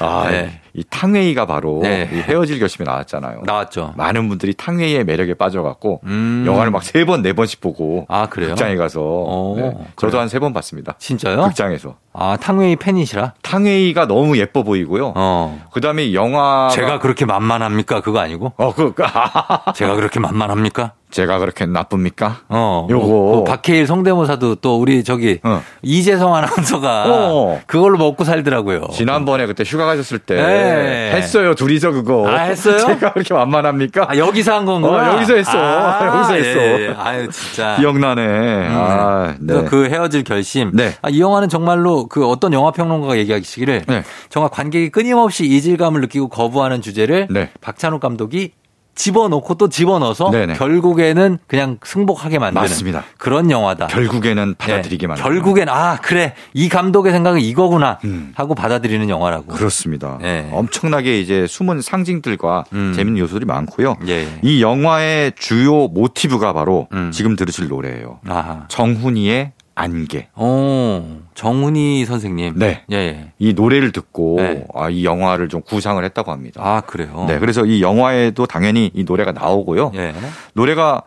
[0.00, 0.58] 아, 네.
[0.74, 2.08] 이 탕웨이가 바로 네.
[2.10, 3.42] 이 헤어질 결심이 나왔잖아요.
[3.44, 3.92] 나왔죠.
[3.94, 6.44] 많은 분들이 탕웨이의 매력에 빠져갖고 음.
[6.46, 8.50] 영화를 막 세 번, 네 번씩 보고 아, 그래요?
[8.50, 9.70] 극장에 가서 오, 네.
[9.98, 10.94] 저도 한 세 번 봤습니다.
[10.98, 11.42] 진짜요?
[11.42, 11.96] 극장에서.
[12.14, 13.34] 아, 탕웨이 팬이시라?
[13.42, 15.12] 탕웨이가 너무 예뻐 보이고요.
[15.14, 15.62] 어.
[15.72, 18.00] 그 다음에 영화 제가 그렇게 만만합니까?
[18.00, 18.54] 그거 아니고?
[18.56, 19.02] 어, 그, 그
[19.74, 20.92] 제가 그렇게 만만합니까?
[21.12, 22.40] 제가 그렇게 나쁩니까?
[22.48, 22.88] 어.
[22.90, 23.06] 요거.
[23.06, 25.62] 뭐, 그 박해일 성대모사도 또 우리 저기 어.
[25.82, 27.60] 이재성 아나운서가 어.
[27.66, 28.88] 그걸로 먹고 살더라고요.
[28.92, 31.12] 지난번에 그때 휴가 가셨을 때 네.
[31.14, 32.28] 했어요 둘이서 그거.
[32.28, 32.78] 아, 했어요?
[32.80, 34.06] 제가 그렇게 만만합니까?
[34.08, 35.10] 아, 여기서 한 건구나.
[35.10, 35.52] 어, 여기서 했어.
[36.06, 36.60] 여기서 했어.
[36.60, 36.94] 예, 예.
[36.96, 37.76] 아유, 진짜.
[37.78, 38.68] 기억나네.
[38.70, 39.64] 아, 네.
[39.64, 40.70] 그 헤어질 결심.
[40.72, 40.94] 네.
[41.02, 44.02] 아, 이 영화는 정말로 그 어떤 영화 평론가가 얘기하시기를 네.
[44.30, 47.50] 정말 관객이 끊임없이 이질감을 느끼고 거부하는 주제를 네.
[47.60, 48.52] 박찬욱 감독이
[48.94, 50.54] 집어넣고 또 집어넣어서 네네.
[50.54, 53.04] 결국에는 그냥 승복하게 만드는 맞습니다.
[53.18, 53.86] 그런 영화다.
[53.86, 55.06] 결국에는 받아들이게 네.
[55.08, 55.28] 만드는.
[55.28, 58.32] 결국엔 아 그래 이 감독의 생각은 이거구나 음.
[58.34, 59.46] 하고 받아들이는 영화라고.
[59.46, 60.18] 그렇습니다.
[60.20, 60.48] 네.
[60.52, 62.92] 엄청나게 이제 숨은 상징들과 음.
[62.94, 63.96] 재밌는 요소들이 많고요.
[64.08, 64.28] 예.
[64.42, 67.10] 이 영화의 주요 모티브가 바로 음.
[67.12, 68.20] 지금 들으실 노래예요.
[68.28, 68.64] 아.
[68.68, 70.28] 정훈이의 안개.
[70.36, 71.02] 오
[71.34, 72.54] 정훈희 선생님.
[72.56, 72.82] 네.
[72.90, 72.96] 예.
[72.96, 73.32] 예.
[73.38, 74.66] 이 노래를 듣고 네.
[74.74, 76.60] 아, 이 영화를 좀 구상을 했다고 합니다.
[76.62, 77.24] 아 그래요.
[77.28, 79.92] 네, 그래서 이 영화에도 당연히 이 노래가 나오고요.
[79.94, 80.14] 예.
[80.54, 81.02] 노래가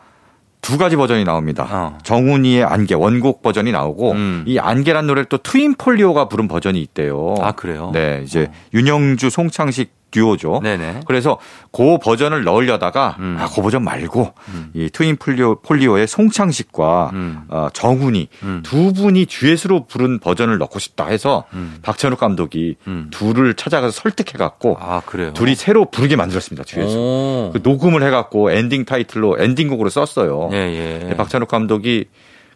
[0.62, 1.68] 두 가지 버전이 나옵니다.
[1.70, 1.98] 어.
[2.02, 4.44] 정훈희의 안개 원곡 버전이 나오고 음.
[4.48, 7.36] 이 안개란 노래를 또 트윈 폴리오가 부른 버전이 있대요.
[7.40, 7.92] 아 그래요.
[7.94, 10.62] 네, 이제 윤형주 송창식 듀오죠.
[10.64, 11.02] 네네.
[11.06, 11.38] 그래서
[11.72, 13.38] 그 버전을 넣으려다가 음.
[13.38, 14.72] 아, 그 버전 말고 음.
[14.74, 17.44] 이 트윈 폴리오, 폴리오의 송창식과 음.
[17.50, 18.62] 어, 정훈희 음.
[18.64, 21.80] 두 분이 듀엣으로 부른 버전을 넣고 싶다 해서 음.
[21.82, 23.10] 박찬욱 감독이 음.
[23.12, 25.02] 둘을 찾아가서 설득해 갖고 아.
[25.34, 26.64] 둘이 새로 부르게 만들었습니다.
[26.64, 26.98] 듀엣을.
[26.98, 27.50] 오.
[27.54, 30.50] 그 녹음을 해 갖고 엔딩 타이틀로 엔딩곡으로 썼어요.
[30.54, 31.16] 예, 예.
[31.16, 32.06] 박찬욱 감독이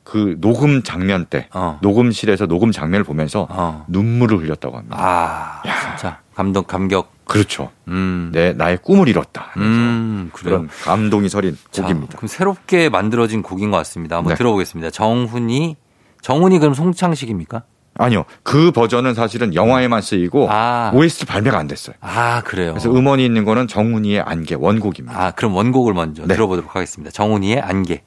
[0.04, 1.78] 그 녹음 장면 때 어.
[1.82, 3.86] 녹음실에서 녹음 장면을 보면서 어.
[3.90, 4.98] 눈물을 흘렸다고 합니다.
[5.00, 7.19] 아, 진짜 감동 감격.
[7.30, 7.70] 그렇죠.
[7.88, 8.32] 음.
[8.34, 9.54] 네, 나의 꿈을 이뤘다.
[9.58, 10.32] 음.
[10.34, 12.18] 그런 감동이 서린 자, 곡입니다.
[12.18, 14.18] 그럼 새롭게 만들어진 곡인 것 같습니다.
[14.18, 14.38] 한번 네.
[14.38, 14.90] 들어보겠습니다.
[14.90, 15.78] 정훈희
[16.22, 17.64] 정훈희 그럼 송창식입니까?
[18.00, 20.92] 아니요, 그 버전은 사실은 영화에만 쓰이고 아.
[20.94, 21.96] OST 발매가 안 됐어요.
[22.00, 22.72] 아, 그래요.
[22.72, 25.22] 그래서 음원이 있는 거는 정훈이의 안개 원곡입니다.
[25.22, 26.34] 아, 그럼 원곡을 먼저 네.
[26.34, 27.12] 들어보도록 하겠습니다.
[27.12, 28.02] 정훈이의 안개.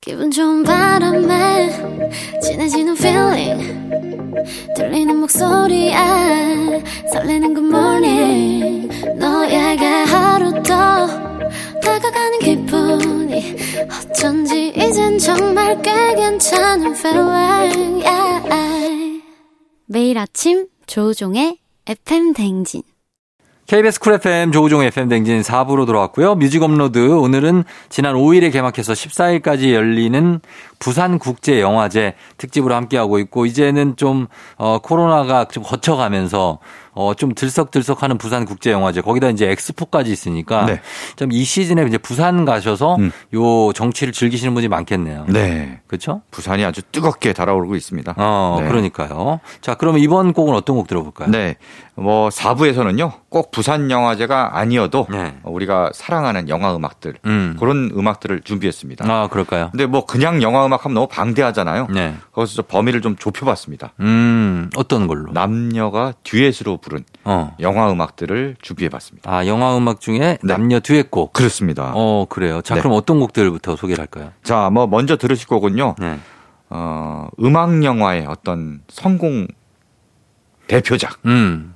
[0.00, 1.68] 기분 좋은 바람에
[2.40, 4.11] 진해지는 feeling
[4.76, 5.94] 들리는 목소리에
[7.12, 11.06] 설레는 good morning 너에게 하루 더
[11.80, 13.56] 다가가는 기분이
[14.10, 19.22] 어쩐지 이젠 정말 꽤 괜찮은 feeling yeah.
[19.86, 22.82] 매일 아침 조우종의 FM 대행진
[23.66, 26.34] KBS 쿨 FM 조우종 FM 대행진 4부로 돌아왔고요.
[26.34, 30.40] 뮤직 업로드 오늘은 지난 5일에 개막해서 14일까지 열리는
[30.82, 34.26] 부산 국제 영화제 특집으로 함께하고 있고 이제는 좀
[34.56, 36.58] 어, 코로나가 좀 걷혀가면서
[36.94, 40.80] 어, 좀 들썩들썩하는 부산 국제 영화제 거기다 이제 엑스포까지 있으니까 네.
[41.16, 43.10] 좀이 시즌에 이제 부산 가셔서 음.
[43.34, 45.26] 요 정치를 즐기시는 분이 많겠네요.
[45.28, 45.80] 네.
[45.86, 46.22] 그렇죠?
[46.30, 48.14] 부산이 아주 뜨겁게 달아오르고 있습니다.
[48.16, 48.68] 어, 네.
[48.68, 49.40] 그러니까요.
[49.60, 51.30] 자, 그러면 이번 곡은 어떤 곡 들어볼까요?
[51.30, 51.56] 네.
[51.94, 53.12] 뭐 4부에서는요.
[53.28, 55.34] 꼭 부산 영화제가 아니어도 네.
[55.44, 57.56] 우리가 사랑하는 영화 음악들 음.
[57.58, 59.10] 그런 음악들을 준비했습니다.
[59.10, 59.68] 아, 그럴까요?
[59.70, 61.88] 근데 뭐 그냥 영화 음악 하면 너무 방대하잖아요.
[61.90, 62.14] 네.
[62.32, 63.92] 거기서 좀 범위를 좀 좁혀봤습니다.
[64.00, 65.30] 음, 어떤 걸로?
[65.32, 67.54] 남녀가 듀엣으로 부른 어.
[67.60, 69.30] 영화 음악들을 준비해봤습니다.
[69.30, 70.38] 아, 영화 음악 중에 네.
[70.42, 71.34] 남녀 듀엣곡.
[71.34, 71.92] 그렇습니다.
[71.94, 72.62] 어, 그래요.
[72.62, 72.80] 자, 네.
[72.80, 74.32] 그럼 어떤 곡들부터 소개를 할까요?
[74.42, 75.94] 자, 뭐 먼저 들으실 거군요.
[75.98, 76.18] 네.
[76.70, 79.46] 어, 음악 영화의 어떤 성공
[80.68, 81.74] 대표작 음.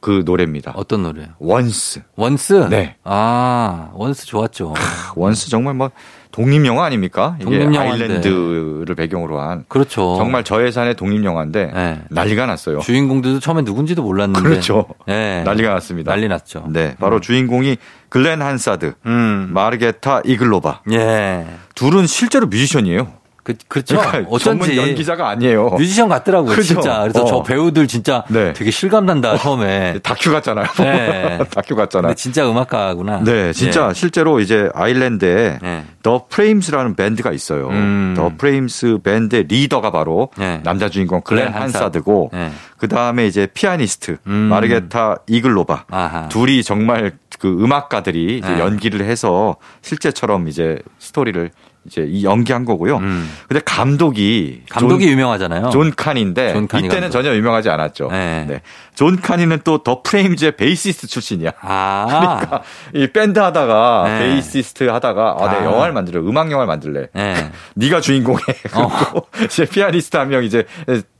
[0.00, 0.72] 그 노래입니다.
[0.74, 1.28] 어떤 노래요?
[1.38, 2.02] Once.
[2.16, 2.66] Once?
[2.68, 2.96] 네.
[3.04, 4.74] 아, Once 좋았죠.
[5.16, 5.90] Once 정말 뭐
[6.32, 7.36] 독립 영화 아닙니까?
[7.36, 8.04] 이게 독립영화인데.
[8.04, 10.16] 아일랜드를 배경으로 한 그렇죠.
[10.16, 12.00] 정말 저예산의 독립 영화인데 네.
[12.10, 12.80] 난리가 났어요.
[12.80, 14.48] 주인공들도 처음에 누군지도 몰랐는데.
[14.48, 14.86] 그렇죠.
[15.08, 15.42] 예.
[15.44, 16.10] 난리가 났습니다.
[16.10, 16.64] 난리 났죠.
[16.70, 17.76] 네, 바로 주인공이
[18.08, 19.50] 글렌 한사드, 음.
[19.52, 20.80] 마르케타 이글로바.
[20.92, 21.46] 예.
[21.74, 23.08] 둘은 실제로 뮤지션이에요.
[23.42, 23.98] 그, 그렇죠.
[23.98, 24.76] 그러니까 어쩐지.
[24.76, 25.70] 연기자가 아니에요.
[25.70, 26.74] 뮤지션 같더라고요, 그죠?
[26.74, 27.00] 진짜.
[27.00, 27.26] 그래서 어.
[27.26, 28.52] 저 배우들 진짜 네.
[28.52, 29.98] 되게 실감난다, 처음에.
[30.04, 30.66] 다큐 같잖아요.
[30.78, 31.38] 네.
[31.52, 32.08] 다큐 같잖아요.
[32.10, 33.24] 근데 진짜 음악가구나.
[33.24, 33.94] 네, 진짜 예.
[33.94, 35.84] 실제로 이제 아일랜드에 네.
[36.04, 37.68] The Frames라는 밴드가 있어요.
[37.70, 38.14] 음.
[38.16, 40.60] The Frames 밴드의 리더가 바로 네.
[40.62, 41.78] 남자 주인공 글렌 글렌 한사드.
[41.78, 42.50] 한사드고 네.
[42.78, 44.32] 그 다음에 이제 피아니스트 음.
[44.32, 46.28] 마르케타 이글로바 아하.
[46.28, 48.58] 둘이 정말 그 음악가들이 네.
[48.60, 51.50] 연기를 해서 실제처럼 이제 스토리를
[51.86, 52.98] 이제 이 연기한 거고요.
[52.98, 53.28] 음.
[53.48, 55.70] 근데 감독이 감독이 존, 유명하잖아요.
[55.70, 57.10] 존 카니인데 존 이때는 감독.
[57.10, 58.08] 전혀 유명하지 않았죠.
[58.10, 58.60] 네.
[58.94, 61.50] 존 카니는 또 The Frames의 베이시스트 출신이야.
[61.60, 62.06] 아.
[62.40, 62.62] 그러니까
[62.94, 64.18] 이 밴드 하다가 네.
[64.18, 65.58] 베이시스트 하다가 아, 아.
[65.58, 66.18] 내 영화를 만들래.
[66.20, 67.08] 음악 영화를 만들래.
[67.14, 67.50] 네.
[67.74, 68.40] 네가 주인공해.
[68.74, 68.88] 어.
[69.10, 70.64] 그리고 이제 피아니스트 한 명 이제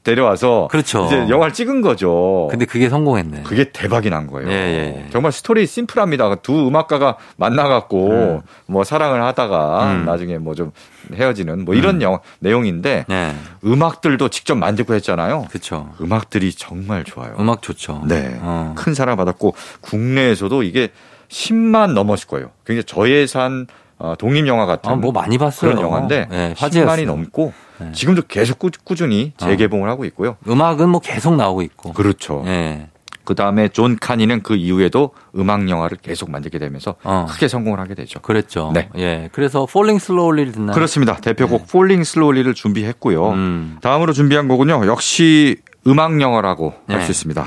[0.04, 1.04] 데려와서 그렇죠.
[1.06, 2.48] 이제 영화를 찍은 거죠.
[2.50, 3.42] 근데 그게 성공했네.
[3.44, 4.50] 그게 대박이 난 거예요.
[4.50, 5.06] 예, 예.
[5.10, 6.36] 정말 스토리 심플합니다.
[6.36, 10.04] 두 음악가가 만나 갖고 뭐 사랑을 하다가 음.
[10.04, 10.72] 나중에 뭐 좀
[11.14, 13.34] 헤어지는 뭐 이런 영화 내용인데 네.
[13.64, 15.46] 음악들도 직접 만들고 했잖아요.
[15.50, 15.92] 그쵸.
[16.00, 17.34] 음악들이 정말 좋아요.
[17.38, 18.02] 음악 좋죠.
[18.06, 18.38] 네.
[18.40, 18.74] 어.
[18.76, 20.88] 큰 사랑 받았고 국내에서도 이게
[21.28, 22.50] 10만 넘었을 거예요.
[22.66, 23.66] 굉장히 저예산
[23.98, 25.70] 어, 독립 영화 같은 아, 뭐 많이 봤어요.
[25.70, 27.06] 그런 영화인데 네, 10만이 화제였어요.
[27.06, 27.92] 넘고 네.
[27.92, 30.36] 지금도 계속 꾸, 꾸준히 재개봉을 하고 있고요.
[30.48, 31.92] 음악은 뭐 계속 나오고 있고.
[31.92, 32.42] 그렇죠.
[32.46, 32.88] 예.
[33.24, 37.26] 그 다음에 존 카니는 그 이후에도 음악 영화를 계속 만들게 되면서 어.
[37.28, 38.20] 크게 성공을 하게 되죠.
[38.20, 38.72] 그랬죠.
[38.74, 38.88] 네.
[38.96, 39.28] 예.
[39.32, 40.74] 그래서 Falling Slowly를 듣나요?
[40.74, 41.16] 그렇습니다.
[41.16, 43.28] 대표곡 Falling Slowly를 준비했고요.
[43.28, 43.34] 네.
[43.34, 43.78] 음.
[43.80, 44.86] 다음으로 준비한 곡은요.
[44.86, 45.56] 역시
[45.86, 47.04] 음악 영화라고 할 네.
[47.04, 47.46] 수 있습니다.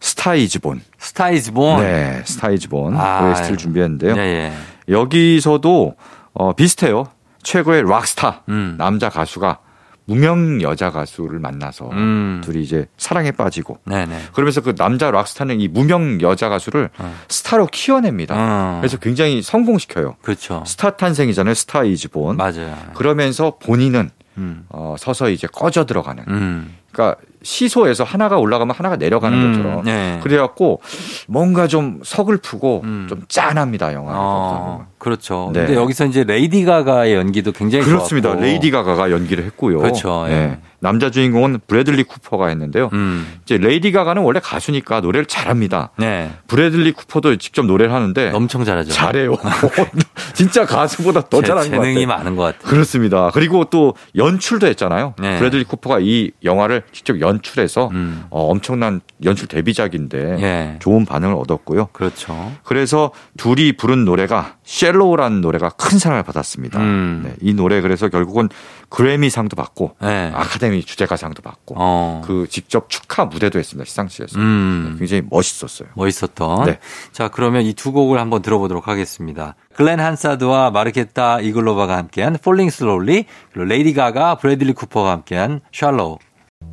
[0.00, 0.80] Star Is Born.
[0.98, 1.80] Star Is Born.
[1.80, 4.16] 네, Star Is Born 아, OST를 준비했는데요.
[4.16, 4.52] 예, 예.
[4.88, 5.94] 여기서도
[6.34, 7.06] 어, 비슷해요.
[7.42, 8.74] 최고의 락스타 음.
[8.78, 9.58] 남자 가수가
[10.04, 12.40] 무명 여자 가수를 만나서 음.
[12.44, 14.18] 둘이 이제 사랑에 빠지고 네네.
[14.32, 17.14] 그러면서 그 남자 락스타는 이 무명 여자 가수를 어.
[17.28, 18.34] 스타로 키워냅니다.
[18.36, 18.78] 어.
[18.80, 20.16] 그래서 굉장히 성공시켜요.
[20.22, 20.64] 그렇죠.
[20.66, 21.54] 스타 탄생이잖아요.
[21.54, 22.36] Star Is Born.
[22.36, 22.76] 맞아요.
[22.94, 24.64] 그러면서 본인은 음.
[24.70, 26.24] 어, 서서히 이제 꺼져 들어가는.
[26.28, 26.76] 음.
[26.90, 29.84] 그러니까 시소에서 하나가 올라가면 하나가 내려가는 음, 것처럼.
[29.84, 30.20] 네.
[30.22, 30.80] 그래갖고
[31.26, 33.06] 뭔가 좀 서글프고 음.
[33.08, 34.18] 좀 짠합니다 영화가.
[34.18, 35.50] 어, 그렇죠.
[35.52, 35.60] 네.
[35.66, 38.28] 근데 여기서 이제 레이디 가가의 연기도 굉장히 그렇습니다.
[38.28, 38.42] 좋았고.
[38.42, 39.78] 레이디 가가가 연기를 했고요.
[39.78, 40.26] 그렇죠.
[40.28, 40.30] 예.
[40.32, 40.58] 네.
[40.78, 42.90] 남자 주인공은 브래들리 쿠퍼가 했는데요.
[42.92, 43.26] 음.
[43.44, 45.90] 이제 레이디 가가는 원래 가수니까 노래를 잘합니다.
[45.96, 46.30] 네.
[46.48, 48.90] 브래들리 쿠퍼도 직접 노래를 하는데 엄청 잘하죠.
[48.92, 49.36] 잘해요.
[50.34, 52.18] 진짜 가수보다 더 제- 잘하는 것 재능이 같아요.
[52.18, 52.62] 많은 것 같아요.
[52.70, 53.30] 그렇습니다.
[53.32, 55.14] 그리고 또 연출도 했잖아요.
[55.20, 55.38] 네.
[55.38, 58.24] 브래들리 쿠퍼가 이 영화를 직접 연출해서 음.
[58.30, 60.76] 어, 엄청난 연출 데뷔작인데 예.
[60.80, 61.88] 좋은 반응을 얻었고요.
[61.92, 62.52] 그렇죠.
[62.64, 66.80] 그래서 둘이 부른 노래가 Shallow라는 노래가 큰 사랑을 받았습니다.
[66.80, 67.22] 음.
[67.26, 68.48] 네, 이 노래 그래서 결국은
[68.88, 70.30] 그래미상도 받고 네.
[70.34, 72.22] 아카데미 주제가상도 받고 어.
[72.24, 74.92] 그 직접 축하 무대도 했습니다 시상식에서 음.
[74.92, 75.88] 네, 굉장히 멋있었어요.
[75.94, 76.64] 멋있었던.
[76.64, 76.78] 네.
[77.12, 79.56] 자, 그러면 이 두 곡을 한번 들어보도록 하겠습니다.
[79.74, 86.18] 글렌 한사드와 마르케타 이글로바가 함께한 Falling Slowly, 그리고 레이디 가가, 브래들리 쿠퍼가 함께한 Shallow.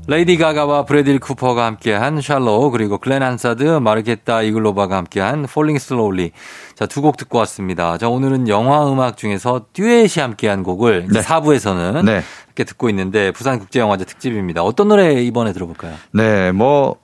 [0.09, 6.31] 레이디 가가와 브래들리 쿠퍼가 함께한 Shallow, 그리고 글렌 한사드, 마르케타 이글로바가 함께한 Falling Slowly.
[6.73, 7.99] 자, 두 곡 듣고 왔습니다.
[7.99, 11.21] 자, 오늘은 영화 음악 중에서 듀엣이 함께한 곡을 네.
[11.21, 14.63] 4부에서는 네, 이렇게 듣고 있는데 부산국제영화제 특집입니다.
[14.63, 15.93] 어떤 노래 이번에 들어볼까요?
[16.11, 16.95] 네, 뭐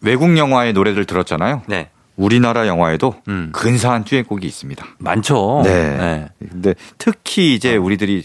[0.00, 1.62] 외국 영화의 노래들 들었잖아요.
[1.68, 1.90] 네.
[2.16, 3.50] 우리나라 영화에도 음.
[3.52, 4.84] 근사한 듀엣곡이 있습니다.
[4.98, 5.62] 많죠.
[5.64, 6.26] 네.
[6.40, 8.24] 근데 특히 이제 우리들이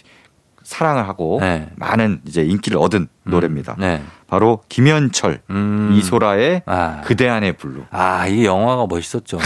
[0.66, 1.70] 사랑을 하고 네.
[1.76, 3.76] 많은 이제 인기를 얻은 노래입니다.
[3.78, 4.02] 네.
[4.28, 5.92] 바로 김현철, 음.
[5.94, 7.02] 이소라의 아.
[7.06, 7.84] 그대 안의 블루.
[7.92, 9.38] 아, 이 영화가 멋있었죠.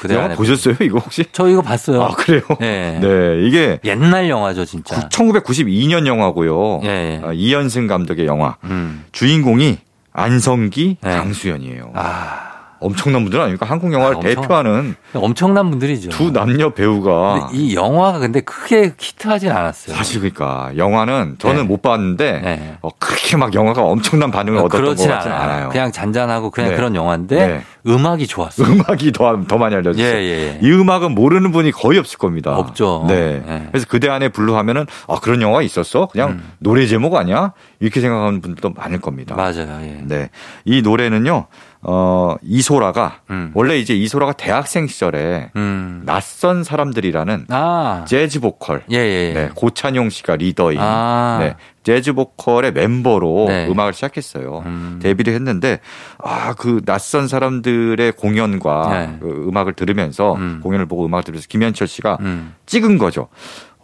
[0.00, 0.76] 그대 영화 보셨어요?
[0.80, 1.26] 이거 혹시?
[1.30, 2.02] 저 이거 봤어요.
[2.02, 2.40] 아, 그래요?
[2.58, 2.98] 네.
[3.00, 5.08] 네, 이게 옛날 영화죠, 진짜.
[5.10, 6.80] 1992년 영화고요.
[7.22, 8.56] 어, 이현승 감독의 영화.
[8.64, 9.04] 음.
[9.12, 9.78] 주인공이
[10.12, 11.16] 안성기, 네.
[11.16, 11.92] 강수연이에요.
[11.94, 12.49] 아,
[12.80, 13.66] 엄청난 분들 아닙니까?
[13.66, 16.08] 한국 영화를 아, 엄청- 대표하는 엄청난 분들이죠.
[16.10, 19.94] 두 남녀 배우가 이 영화가 근데 크게 히트하진 않았어요.
[19.96, 21.62] 사실 그러니까 영화는 저는 네.
[21.64, 22.76] 못 봤는데 네.
[22.80, 25.34] 어, 그렇게 막 영화가 엄청난 반응을 얻었던 것 같지는 않아요.
[25.34, 25.68] 않아요.
[25.68, 26.76] 그냥 잔잔하고 그냥 네.
[26.76, 27.62] 그런 영화인데 네.
[27.86, 28.66] 음악이 좋았어요.
[28.66, 30.06] 음악이 더, 더 많이 예, 알려졌어요.
[30.16, 30.58] 예, 예.
[30.62, 32.56] 이 음악은 모르는 분이 거의 없을 겁니다.
[32.56, 33.04] 없죠.
[33.08, 33.42] 네.
[33.46, 33.68] 네.
[33.70, 36.06] 그래서 그대 안에 블루 하면은 아 그런 영화가 있었어?
[36.06, 37.52] 그냥 노래 제목 아니야?
[37.80, 39.34] 이렇게 생각하는 분들도 많을 겁니다.
[39.34, 39.36] 음.
[39.36, 39.80] 맞아요.
[39.82, 40.00] 예.
[40.04, 40.30] 네.
[40.64, 41.46] 이 노래는요.
[41.82, 43.52] 어, 이소라가 음.
[43.54, 46.02] 원래 이제 이소라가 대학생 시절에 음.
[46.04, 48.04] 낯선 사람들이라는 아.
[48.06, 49.32] 재즈 보컬 예, 예.
[49.32, 51.38] 네, 고찬용 씨가 리더인 아.
[51.40, 53.66] 네, 재즈 보컬의 멤버로 네.
[53.66, 54.62] 음악을 시작했어요.
[54.66, 54.98] 음.
[55.02, 55.80] 데뷔를 했는데
[56.18, 59.16] 아 그 낯선 사람들의 공연과 네.
[59.20, 60.60] 그 음악을 들으면서 음.
[60.62, 62.54] 공연을 보고 음악을 들으면서 김현철 씨가 음.
[62.66, 63.28] 찍은 거죠.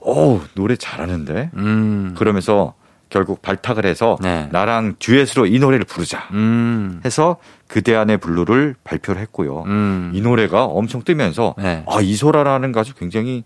[0.01, 2.14] 오 노래 잘하는데 음.
[2.18, 2.74] 그러면서
[3.09, 4.49] 결국 발탁을 해서 네.
[4.51, 7.01] 나랑 듀엣으로 이 노래를 부르자 음.
[7.05, 7.37] 해서
[7.69, 9.63] 그대 안의 블루를 발표를 했고요.
[9.67, 10.11] 음.
[10.15, 11.85] 이 노래가 엄청 뜨면서 네.
[11.89, 13.45] 아 이소라라는 가수 굉장히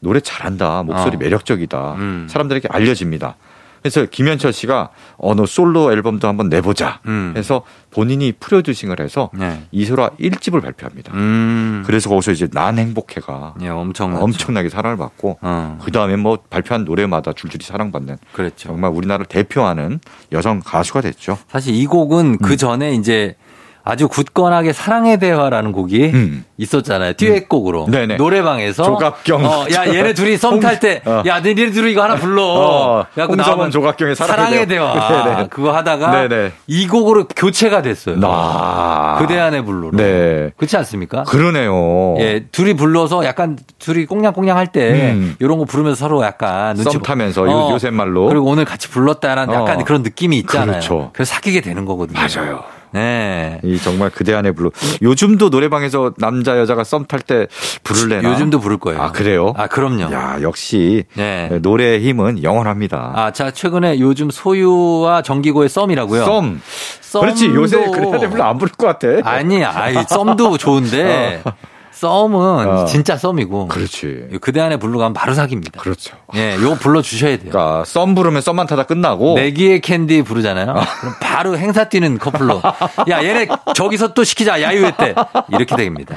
[0.00, 1.18] 노래 잘한다 목소리 어.
[1.18, 2.26] 매력적이다 음.
[2.28, 3.36] 사람들에게 알려집니다.
[3.82, 7.34] 그래서 김현철 씨가 어 너 솔로 앨범도 한번 내보자 음.
[7.36, 9.62] 해서 본인이 프로듀싱을 해서 네.
[9.72, 11.12] 이소라 1집을 발표합니다.
[11.14, 11.82] 음.
[11.86, 15.78] 그래서 거기서 이제 난 행복해가 예, 엄청 엄청나게 사랑을 받고 어.
[15.82, 18.68] 그 다음에 뭐 발표한 노래마다 줄줄이 사랑받는 그랬죠.
[18.68, 20.00] 정말 우리나라를 대표하는
[20.32, 21.38] 여성 가수가 됐죠.
[21.48, 23.36] 사실 이 곡은 그 전에 이제
[23.84, 26.44] 아주 굳건하게 사랑의 대화라는 곡이 음.
[26.56, 27.14] 있었잖아요.
[27.14, 27.86] 듀엣곡으로.
[27.90, 28.16] 네네.
[28.16, 28.84] 노래방에서.
[28.84, 29.44] 조갑경.
[29.44, 31.22] 어, 야, 얘네 둘이 썸 탈 때, 어.
[31.26, 32.42] 야, 너희들 둘이 이거 하나 불러.
[32.44, 34.92] 어, 홍서범, 조갑경의 사랑의 대화.
[35.34, 35.48] 네네.
[35.48, 36.52] 그거 하다가 네네.
[36.68, 38.16] 이 곡으로 교체가 됐어요.
[38.16, 39.96] 나 그대 안의 블루로.
[39.96, 40.50] 네.
[40.56, 41.24] 그렇지 않습니까?
[41.24, 42.16] 그러네요.
[42.20, 45.34] 예, 둘이 불러서 약간 둘이 꽁냥꽁냥 할때 음.
[45.40, 48.26] 이런 거 부르면서 서로 약간 눈치 썸 보- 타면서 요- 요새 말로.
[48.28, 49.84] 그리고 오늘 같이 불렀다라는 약간 어.
[49.84, 50.66] 그런 느낌이 있잖아요.
[50.72, 51.10] 그렇죠.
[51.12, 52.18] 그래서 사귀게 되는 거거든요.
[52.20, 52.62] 맞아요.
[52.92, 53.60] 네.
[53.64, 54.70] 이 정말 그대 안의 블루.
[55.02, 57.46] 요즘도 노래방에서 남자 여자가 썸 탈 때
[57.84, 58.28] 부를래나?
[58.30, 59.00] 요즘도 부를 거예요.
[59.00, 59.54] 아 그래요?
[59.56, 60.12] 아, 그럼요.
[60.12, 61.48] 야 역시 네.
[61.62, 63.12] 노래의 힘은 영원합니다.
[63.16, 66.24] 아, 자, 최근에 요즘 소유와 정기고의 썸이라고요.
[66.24, 66.60] 썸.
[67.00, 69.08] 썸도- 그렇지 요새 안의 블루 안 부를 것 같아.
[69.28, 71.42] 아니, 아이, 썸도 좋은데
[72.02, 72.84] 썸은 어.
[72.86, 74.26] 진짜 썸이고 그렇지.
[74.40, 75.80] 그대 안에 블루 가면 바로 사깁니다.
[75.80, 76.16] 그렇죠.
[76.34, 77.50] 예, 요거 불러 주셔야 돼요.
[77.50, 79.34] 그러니까 썸 부르면 썸만 타다 끝나고.
[79.36, 80.66] 내 귀에 캔디 부르잖아요.
[81.00, 82.60] 그럼 바로 행사 뛰는 커플로.
[83.08, 84.60] 야, 얘네 저기서 또 시키자.
[84.60, 85.14] 야유회 때.
[85.50, 86.16] 이렇게 됩니다.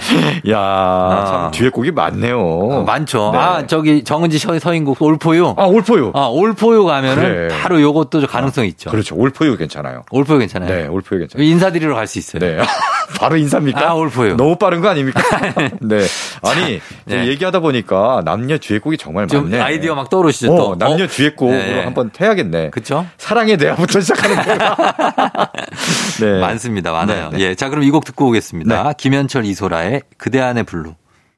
[0.50, 2.40] 야, 참 뒤에 곡이 많네요.
[2.40, 3.30] 어, 많죠.
[3.34, 3.38] 네.
[3.38, 5.54] 아, 저기 정은지 서- 서인국 All For You.
[5.58, 6.12] 아, 올포유.
[6.16, 7.48] 아, 올포유 가면은 그래.
[7.62, 8.90] 바로 요것도 좀 가능성이 있죠.
[8.90, 9.16] 그렇죠.
[9.16, 10.04] 올포유 괜찮아요.
[10.10, 10.70] 올포유 괜찮아요.
[10.70, 11.48] 네, 올포유 괜찮아요.
[11.48, 12.40] 인사드리러 갈 수 있어요.
[12.40, 12.58] 네.
[13.20, 13.90] 바로 인사입니까?
[13.90, 14.36] 아, All For You.
[14.36, 15.22] 너무 빠른 거 아닙니까?
[15.82, 16.00] 네.
[16.44, 17.28] 아니, 네.
[17.28, 19.60] 얘기하다 보니까 남녀 듀엣곡이 정말 좀 많네.
[19.62, 20.54] 아이디어 막 떠오르시죠?
[20.54, 20.76] 어, 또.
[20.78, 21.08] 남녀 어?
[21.08, 21.84] 듀엣곡으로 네.
[21.84, 22.70] 한번 해야겠네.
[22.72, 23.06] 그쵸?
[23.18, 24.76] 사랑의 대화부터 시작하는 거야.
[26.22, 26.40] 네.
[26.40, 26.92] 많습니다.
[26.92, 27.30] 많아요.
[27.30, 27.44] 네, 네.
[27.46, 27.56] 예.
[27.56, 28.94] 자, 그럼 이 곡 듣고 오겠습니다.
[28.94, 30.96] 김현철 이소라의 그대 안의 블루.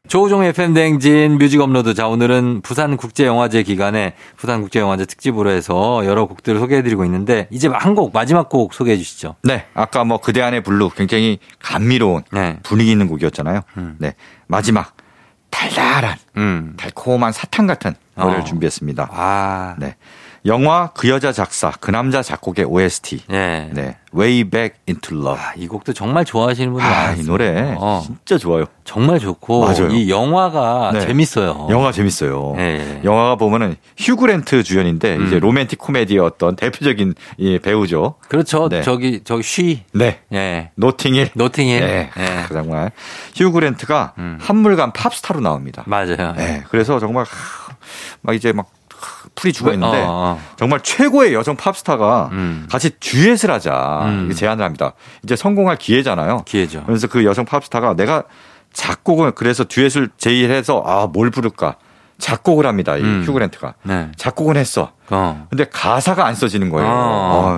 [0.07, 1.93] 조우종의 FM 대행진 뮤직 업로드.
[1.93, 8.49] 자, 오늘은 부산국제영화제 기간에 부산국제영화제 특집으로 해서 여러 곡들을 소개해드리고 있는데, 이제 한 곡, 마지막
[8.49, 9.35] 곡 소개해 주시죠.
[9.43, 9.65] 네.
[9.73, 12.59] 아까 뭐 그대 안의 블루 굉장히 감미로운 네.
[12.63, 13.61] 분위기 있는 곡이었잖아요.
[13.77, 13.95] 음.
[13.99, 14.15] 네.
[14.47, 14.95] 마지막
[15.49, 16.73] 달달한 음.
[16.77, 18.43] 달콤한 사탕 같은 노래를 어.
[18.43, 19.09] 준비했습니다.
[19.11, 19.75] 아.
[19.79, 19.95] 네.
[20.47, 23.23] 영화 그 여자 작사 그 남자 작곡의 OST.
[23.31, 23.69] 예.
[23.73, 23.97] 네.
[24.15, 25.39] Way Back into Love.
[25.39, 27.21] 아, 이 곡도 정말 좋아하시는 분이 아, 많아요.
[27.21, 28.65] 이 노래 어, 진짜 좋아요.
[28.85, 29.89] 정말 좋고 맞아요.
[29.89, 31.01] 이 영화가 네.
[31.01, 31.67] 재밌어요.
[31.69, 32.55] 영화 재밌어요.
[32.57, 33.01] 예.
[33.03, 35.27] 영화가 보면은 휴그랜트 주연인데 음.
[35.27, 38.15] 이제 로맨틱 코미디의 어떤 대표적인 이 배우죠.
[38.29, 38.69] 그렇죠.
[38.69, 38.81] 네.
[38.81, 39.83] 저기 저기 쉬.
[39.93, 40.21] 네.
[40.31, 40.71] 예.
[40.75, 41.31] 노팅힐.
[41.33, 41.81] 노팅힐.
[41.81, 42.09] 네.
[42.17, 42.45] 예.
[42.47, 42.91] 정말
[43.35, 44.37] 휴그랜트가 음.
[44.41, 45.83] 한물간 팝스타로 나옵니다.
[45.85, 46.33] 맞아요.
[46.37, 46.63] 네.
[46.69, 47.75] 그래서 정말 하,
[48.21, 48.76] 막 이제 막 하,
[49.35, 50.39] 풀이 죽어 있는데 어, 어.
[50.57, 52.67] 정말 최고의 여성 팝스타가 음.
[52.69, 54.31] 같이 듀엣을 하자 음.
[54.33, 54.93] 제안을 합니다.
[55.23, 56.43] 이제 성공할 기회잖아요.
[56.45, 56.83] 기회죠.
[56.85, 58.23] 그래서 그 여성 팝스타가 내가
[58.73, 61.75] 작곡을 그래서 듀엣을 제의해서 아 뭘 부를까
[62.19, 62.97] 작곡을 합니다.
[62.97, 63.23] 이 음.
[63.25, 64.09] 휴그랜트가 네.
[64.17, 64.91] 작곡은 했어.
[65.09, 65.47] 어.
[65.49, 66.87] 근데 가사가 안 써지는 거예요.
[66.89, 66.91] 어.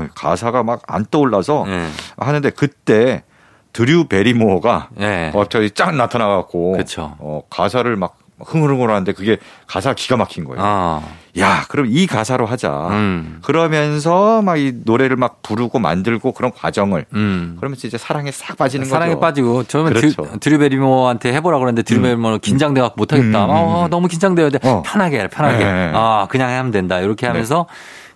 [0.03, 1.87] 어, 가사가 막 안 떠올라서 네.
[2.17, 3.23] 하는데 그때
[3.71, 5.31] 드류 베리모어가 네.
[5.33, 7.15] 갑자기 쫙 나타나갖고 그쵸.
[7.19, 9.37] 어, 가사를 막 흥얼흥얼 하는데 그게
[9.67, 10.61] 가사가 기가 막힌 거예요.
[10.63, 11.15] 어.
[11.37, 12.87] 야, 그럼 이 가사로 하자.
[12.91, 13.39] 음.
[13.43, 17.55] 그러면서 막 이 노래를 막 부르고 만들고 그런 과정을 음.
[17.59, 19.19] 그러면서 이제 사랑에 싹 빠지는 사랑에 거죠.
[19.21, 20.23] 빠지고 처음에 그렇죠.
[20.23, 22.03] 드, 드류 베리모어한테 해보라 그랬는데 드류 음.
[22.03, 23.45] 베리모어는 긴장돼 갖고 못하겠다.
[23.45, 23.89] 음, 음, 어, 음.
[23.89, 24.59] 너무 긴장돼야 돼.
[24.63, 24.81] 어.
[24.85, 25.63] 편하게 해, 편하게.
[25.63, 25.91] 네.
[25.93, 26.99] 아, 그냥 하면 된다.
[26.99, 27.67] 이렇게 하면서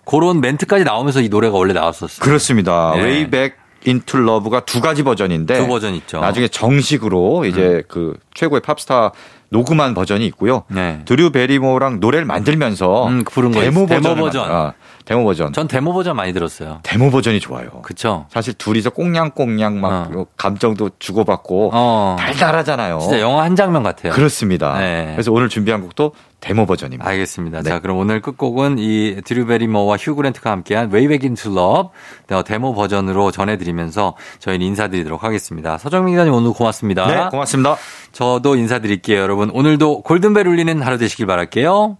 [0.04, 2.22] 그런 멘트까지 나오면서 이 노래가 원래 나왔었어요.
[2.22, 2.92] 그렇습니다.
[2.96, 3.02] 네.
[3.02, 3.56] Way Back
[3.86, 6.20] into Love가 두 가지 버전인데 두 버전 있죠.
[6.20, 9.12] 나중에 정식으로 이제 그 최고의 팝스타
[9.54, 10.64] 녹음한 버전이 있고요.
[10.68, 11.00] 네.
[11.04, 13.86] 드류 베리모어랑 노래를 만들면서 음, 부른 거 데모 있어요.
[13.86, 14.48] 데모 버전을 버전.
[14.48, 14.72] 만- 아,
[15.04, 15.52] 데모 버전.
[15.52, 16.80] 전 데모 버전 많이 들었어요.
[16.82, 17.68] 데모 버전이 좋아요.
[17.82, 18.26] 그쵸?
[18.30, 20.26] 사실 둘이서 꽁냥꽁냥 막 어.
[20.36, 22.16] 감정도 주고받고 어.
[22.18, 23.00] 달달하잖아요.
[23.00, 24.12] 진짜 영화 한 장면 같아요.
[24.12, 24.78] 그렇습니다.
[24.78, 25.12] 네.
[25.12, 27.06] 그래서 오늘 준비한 곡도 데모 버전입니다.
[27.08, 27.62] 알겠습니다.
[27.62, 27.70] 네.
[27.70, 31.90] 자, 그럼 오늘 끝곡은 이 드류 베리모어와 휴 그랜트가 함께한 Way Back into Love
[32.28, 35.78] 네, 데모 버전으로 전해드리면서 저희는 인사드리도록 하겠습니다.
[35.78, 37.06] 서정민 기자님 오늘 고맙습니다.
[37.06, 37.76] 네, 고맙습니다.
[38.12, 39.50] 저도 인사드릴게요, 여러분.
[39.50, 41.98] 오늘도 골든벨 울리는 하루 되시길 바랄게요.